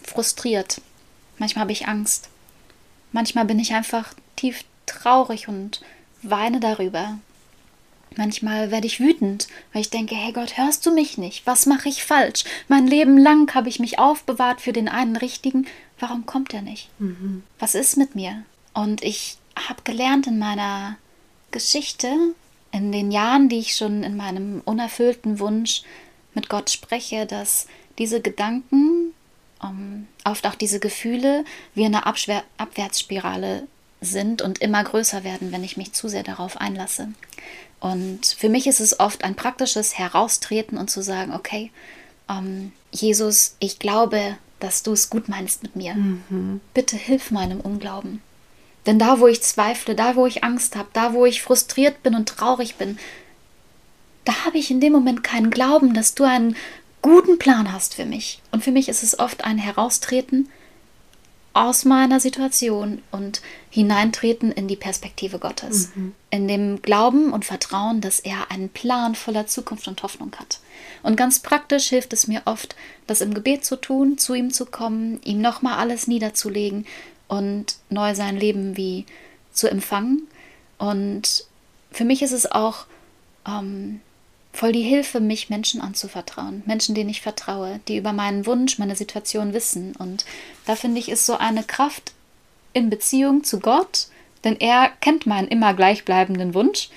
frustriert. 0.04 0.82
Manchmal 1.38 1.62
habe 1.64 1.72
ich 1.72 1.88
Angst. 1.88 2.30
Manchmal 3.12 3.46
bin 3.46 3.60
ich 3.60 3.74
einfach 3.74 4.14
tief 4.36 4.64
traurig 4.86 5.48
und 5.48 5.82
weine 6.22 6.60
darüber. 6.60 7.20
Manchmal 8.16 8.72
werde 8.72 8.88
ich 8.88 9.00
wütend, 9.00 9.48
weil 9.72 9.82
ich 9.82 9.90
denke, 9.90 10.16
hey 10.16 10.34
Gott, 10.34 10.58
hörst 10.58 10.86
du 10.86 10.94
mich 10.94 11.18
nicht? 11.18 11.46
Was 11.46 11.66
mache 11.66 11.90
ich 11.90 12.04
falsch? 12.04 12.44
Mein 12.68 12.88
Leben 12.88 13.18
lang 13.18 13.54
habe 13.54 13.70
ich 13.70 13.80
mich 13.80 14.00
aufbewahrt 14.00 14.62
für 14.62 14.74
den 14.74 14.90
einen 14.90 15.16
Richtigen. 15.16 15.68
Warum 16.00 16.26
kommt 16.26 16.54
er 16.54 16.62
nicht? 16.62 16.90
Mhm. 17.00 17.44
Was 17.60 17.76
ist 17.76 17.98
mit 17.98 18.16
mir? 18.16 18.44
Und 18.74 19.04
ich 19.04 19.38
habe 19.56 19.84
gelernt 19.84 20.28
in 20.28 20.40
meiner 20.40 20.98
Geschichte, 21.52 22.10
in 22.72 22.92
den 22.92 23.12
Jahren, 23.12 23.50
die 23.50 23.60
ich 23.60 23.76
schon 23.76 24.04
in 24.04 24.16
meinem 24.16 24.62
unerfüllten 24.66 25.40
Wunsch 25.40 25.84
mit 26.34 26.50
Gott 26.50 26.70
spreche, 26.70 27.26
dass 27.26 27.68
diese 27.98 28.22
Gedanken, 28.22 29.14
ähm, 29.64 30.08
oft 30.24 30.46
auch 30.48 30.56
diese 30.56 30.80
Gefühle, 30.80 31.44
wie 31.74 31.86
eine 31.86 32.06
Abschwer 32.06 32.44
Abwärtsspirale 32.58 33.68
sind 34.02 34.42
und 34.42 34.60
immer 34.60 34.84
größer 34.84 35.24
werden, 35.24 35.52
wenn 35.52 35.64
ich 35.64 35.76
mich 35.76 35.94
zu 35.94 36.08
sehr 36.08 36.24
darauf 36.24 36.58
einlasse. 36.58 37.10
Und 37.80 38.26
für 38.26 38.50
mich 38.50 38.68
ist 38.68 38.80
es 38.80 39.00
oft 39.00 39.24
ein 39.24 39.36
praktisches 39.36 39.98
Heraustreten 39.98 40.78
und 40.78 40.90
zu 40.90 41.02
sagen, 41.02 41.34
okay, 41.34 41.72
ähm, 42.30 42.72
Jesus, 42.92 43.56
ich 43.60 43.80
glaube, 43.80 44.38
dass 44.60 44.84
du 44.84 44.92
es 44.92 45.10
gut 45.10 45.30
meinst 45.30 45.64
mit 45.64 45.76
mir. 45.76 45.96
Mhm. 45.96 46.60
Bitte 46.74 46.98
hilf 46.98 47.32
meinem 47.32 47.62
Unglauben. 47.62 48.22
Denn 48.86 49.00
da, 49.00 49.20
wo 49.20 49.28
ich 49.28 49.42
zweifle, 49.42 49.96
da, 49.96 50.16
wo 50.16 50.26
ich 50.26 50.44
Angst 50.44 50.76
habe, 50.76 50.90
da, 50.94 51.14
wo 51.14 51.26
ich 51.26 51.42
frustriert 51.42 52.04
bin 52.04 52.16
und 52.16 52.30
traurig 52.30 52.76
bin, 52.76 52.98
da 54.26 54.46
habe 54.46 54.58
ich 54.58 54.72
in 54.72 54.82
dem 54.82 54.94
Moment 54.94 55.24
keinen 55.24 55.50
Glauben, 55.50 55.94
dass 55.94 56.16
du 56.16 56.24
einen 56.24 56.56
guten 57.02 57.40
Plan 57.40 57.72
hast 57.72 57.96
für 57.96 58.06
mich. 58.06 58.42
Und 58.52 58.64
für 58.64 58.72
mich 58.72 58.90
ist 58.90 59.04
es 59.04 59.20
oft 59.20 59.46
ein 59.46 59.58
Heraustreten 59.58 60.50
aus 61.60 61.84
meiner 61.84 62.22
Situation 62.22 63.02
und 63.12 63.42
hineintreten 63.70 64.50
in 64.54 64.70
die 64.70 64.78
Perspektive 64.78 65.40
Gottes. 65.40 65.90
Mhm. 65.94 66.14
In 66.30 66.48
dem 66.48 66.82
Glauben 66.82 67.34
und 67.34 67.44
Vertrauen, 67.44 68.00
dass 68.00 68.22
er 68.22 68.50
einen 68.50 68.70
Plan 68.70 69.14
voller 69.14 69.46
Zukunft 69.46 69.90
und 69.90 70.02
Hoffnung 70.02 70.34
hat. 70.38 70.62
Und 71.04 71.18
ganz 71.18 71.40
praktisch 71.40 71.90
hilft 71.90 72.14
es 72.14 72.28
mir 72.28 72.44
oft, 72.46 72.78
das 73.08 73.20
im 73.20 73.34
Gebet 73.34 73.66
zu 73.66 73.76
tun, 73.76 74.18
zu 74.18 74.36
ihm 74.36 74.54
zu 74.54 74.66
kommen, 74.66 75.20
ihm 75.26 75.42
nochmal 75.42 75.80
alles 75.80 76.08
niederzulegen 76.08 76.86
und 77.28 77.76
neu 77.90 78.16
sein 78.16 78.38
Leben 78.38 78.78
wie 78.78 79.06
zu 79.52 79.70
empfangen. 79.70 80.30
Und 80.78 81.44
für 81.92 82.06
mich 82.06 82.22
ist 82.22 82.32
es 82.32 82.50
auch 82.50 82.86
ähm, 83.46 84.00
voll 84.52 84.72
die 84.72 84.84
Hilfe, 84.84 85.20
mich 85.20 85.50
Menschen 85.50 85.82
anzuvertrauen. 85.82 86.64
Menschen, 86.66 86.96
denen 86.96 87.10
ich 87.10 87.22
vertraue, 87.22 87.80
die 87.88 87.98
über 87.98 88.14
meinen 88.14 88.46
Wunsch, 88.46 88.80
meine 88.80 88.96
Situation 88.96 89.54
wissen. 89.54 89.96
Und 89.96 90.26
da 90.66 90.76
finde 90.76 91.00
ich, 91.00 91.10
ist 91.10 91.26
so 91.26 91.38
eine 91.38 91.64
Kraft 91.64 92.14
in 92.74 92.90
Beziehung 92.90 93.44
zu 93.44 93.60
Gott, 93.60 94.08
denn 94.44 94.56
er 94.58 94.90
kennt 95.02 95.26
meinen 95.26 95.48
immer 95.48 95.74
gleichbleibenden 95.74 96.54
Wunsch. 96.54 96.90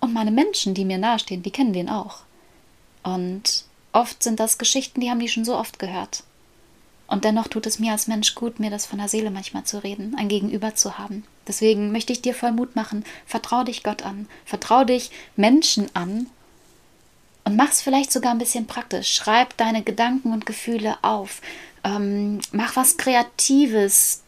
Und 0.00 0.12
meine 0.12 0.32
Menschen, 0.32 0.74
die 0.74 0.84
mir 0.84 0.98
nahestehen, 0.98 1.42
die 1.42 1.50
kennen 1.50 1.72
den 1.72 1.88
auch. 1.88 2.20
Und 3.02 3.64
oft 3.92 4.22
sind 4.22 4.40
das 4.40 4.58
Geschichten, 4.58 5.00
die 5.00 5.10
haben 5.10 5.20
die 5.20 5.28
schon 5.28 5.44
so 5.44 5.56
oft 5.56 5.78
gehört. 5.78 6.24
Und 7.06 7.24
dennoch 7.24 7.48
tut 7.48 7.66
es 7.66 7.78
mir 7.78 7.92
als 7.92 8.06
Mensch 8.06 8.34
gut, 8.34 8.58
mir 8.58 8.70
das 8.70 8.86
von 8.86 8.98
der 8.98 9.08
Seele 9.08 9.30
manchmal 9.30 9.64
zu 9.64 9.82
reden, 9.84 10.14
ein 10.16 10.28
Gegenüber 10.28 10.74
zu 10.74 10.98
haben. 10.98 11.24
Deswegen 11.46 11.92
möchte 11.92 12.12
ich 12.12 12.22
dir 12.22 12.34
voll 12.34 12.52
Mut 12.52 12.74
machen. 12.74 13.04
Vertrau 13.26 13.64
dich 13.64 13.82
Gott 13.82 14.02
an. 14.02 14.28
Vertrau 14.44 14.84
dich 14.84 15.10
Menschen 15.36 15.94
an. 15.94 16.28
Und 17.44 17.56
mach 17.56 17.70
es 17.70 17.82
vielleicht 17.82 18.12
sogar 18.12 18.32
ein 18.32 18.38
bisschen 18.38 18.66
praktisch. 18.66 19.12
Schreib 19.12 19.56
deine 19.56 19.82
Gedanken 19.82 20.32
und 20.32 20.46
Gefühle 20.46 20.96
auf. 21.02 21.40
Ähm, 21.84 22.40
mach 22.52 22.76
was 22.76 22.96
Kreatives. 22.96 24.22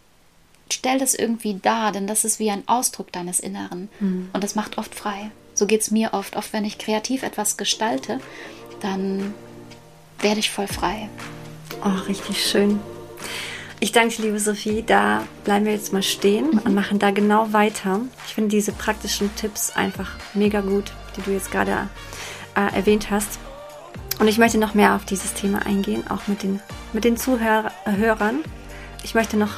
Stell 0.72 0.98
das 0.98 1.14
irgendwie 1.14 1.58
dar, 1.62 1.92
denn 1.92 2.06
das 2.06 2.24
ist 2.24 2.38
wie 2.38 2.50
ein 2.50 2.66
Ausdruck 2.66 3.12
deines 3.12 3.38
Inneren. 3.38 3.88
Mhm. 4.00 4.30
Und 4.32 4.42
das 4.42 4.54
macht 4.54 4.78
oft 4.78 4.94
frei. 4.94 5.30
So 5.54 5.66
geht 5.66 5.82
es 5.82 5.90
mir 5.90 6.14
oft. 6.14 6.36
Oft, 6.36 6.52
wenn 6.52 6.64
ich 6.64 6.78
kreativ 6.78 7.22
etwas 7.22 7.56
gestalte, 7.56 8.18
dann 8.80 9.34
werde 10.18 10.40
ich 10.40 10.50
voll 10.50 10.66
frei. 10.66 11.08
Oh, 11.84 12.06
richtig 12.08 12.44
schön. 12.44 12.80
Ich 13.78 13.92
danke 13.92 14.16
dir, 14.16 14.22
liebe 14.22 14.40
Sophie. 14.40 14.82
Da 14.84 15.24
bleiben 15.44 15.66
wir 15.66 15.72
jetzt 15.72 15.92
mal 15.92 16.02
stehen 16.02 16.50
mhm. 16.50 16.58
und 16.60 16.74
machen 16.74 16.98
da 16.98 17.10
genau 17.10 17.52
weiter. 17.52 18.00
Ich 18.26 18.34
finde 18.34 18.50
diese 18.50 18.72
praktischen 18.72 19.34
Tipps 19.36 19.70
einfach 19.70 20.12
mega 20.32 20.60
gut, 20.60 20.92
die 21.16 21.22
du 21.22 21.30
jetzt 21.30 21.52
gerade 21.52 21.88
äh, 22.56 22.74
erwähnt 22.74 23.10
hast. 23.10 23.38
Und 24.20 24.28
ich 24.28 24.38
möchte 24.38 24.58
noch 24.58 24.74
mehr 24.74 24.94
auf 24.94 25.04
dieses 25.04 25.34
Thema 25.34 25.66
eingehen, 25.66 26.04
auch 26.08 26.28
mit 26.28 26.42
den, 26.42 26.60
mit 26.92 27.04
den 27.04 27.16
Zuhörern. 27.16 28.44
Ich 29.02 29.14
möchte 29.14 29.36
noch 29.36 29.50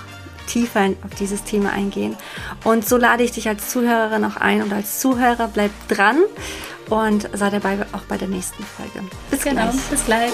tiefer 0.46 0.90
auf 1.04 1.14
dieses 1.18 1.44
Thema 1.44 1.70
eingehen. 1.70 2.16
Und 2.64 2.88
so 2.88 2.96
lade 2.96 3.22
ich 3.22 3.32
dich 3.32 3.48
als 3.48 3.68
Zuhörerin 3.68 4.24
auch 4.24 4.36
ein 4.36 4.62
und 4.62 4.72
als 4.72 5.00
Zuhörer 5.00 5.48
bleib 5.48 5.70
dran 5.88 6.18
und 6.88 7.28
sei 7.32 7.50
dabei 7.50 7.78
auch 7.92 8.02
bei 8.02 8.16
der 8.16 8.28
nächsten 8.28 8.62
Folge. 8.62 9.06
Bis 9.30 9.42
genau, 9.42 9.62
gleich. 9.62 9.82
Bis 9.90 10.04
gleich. 10.04 10.32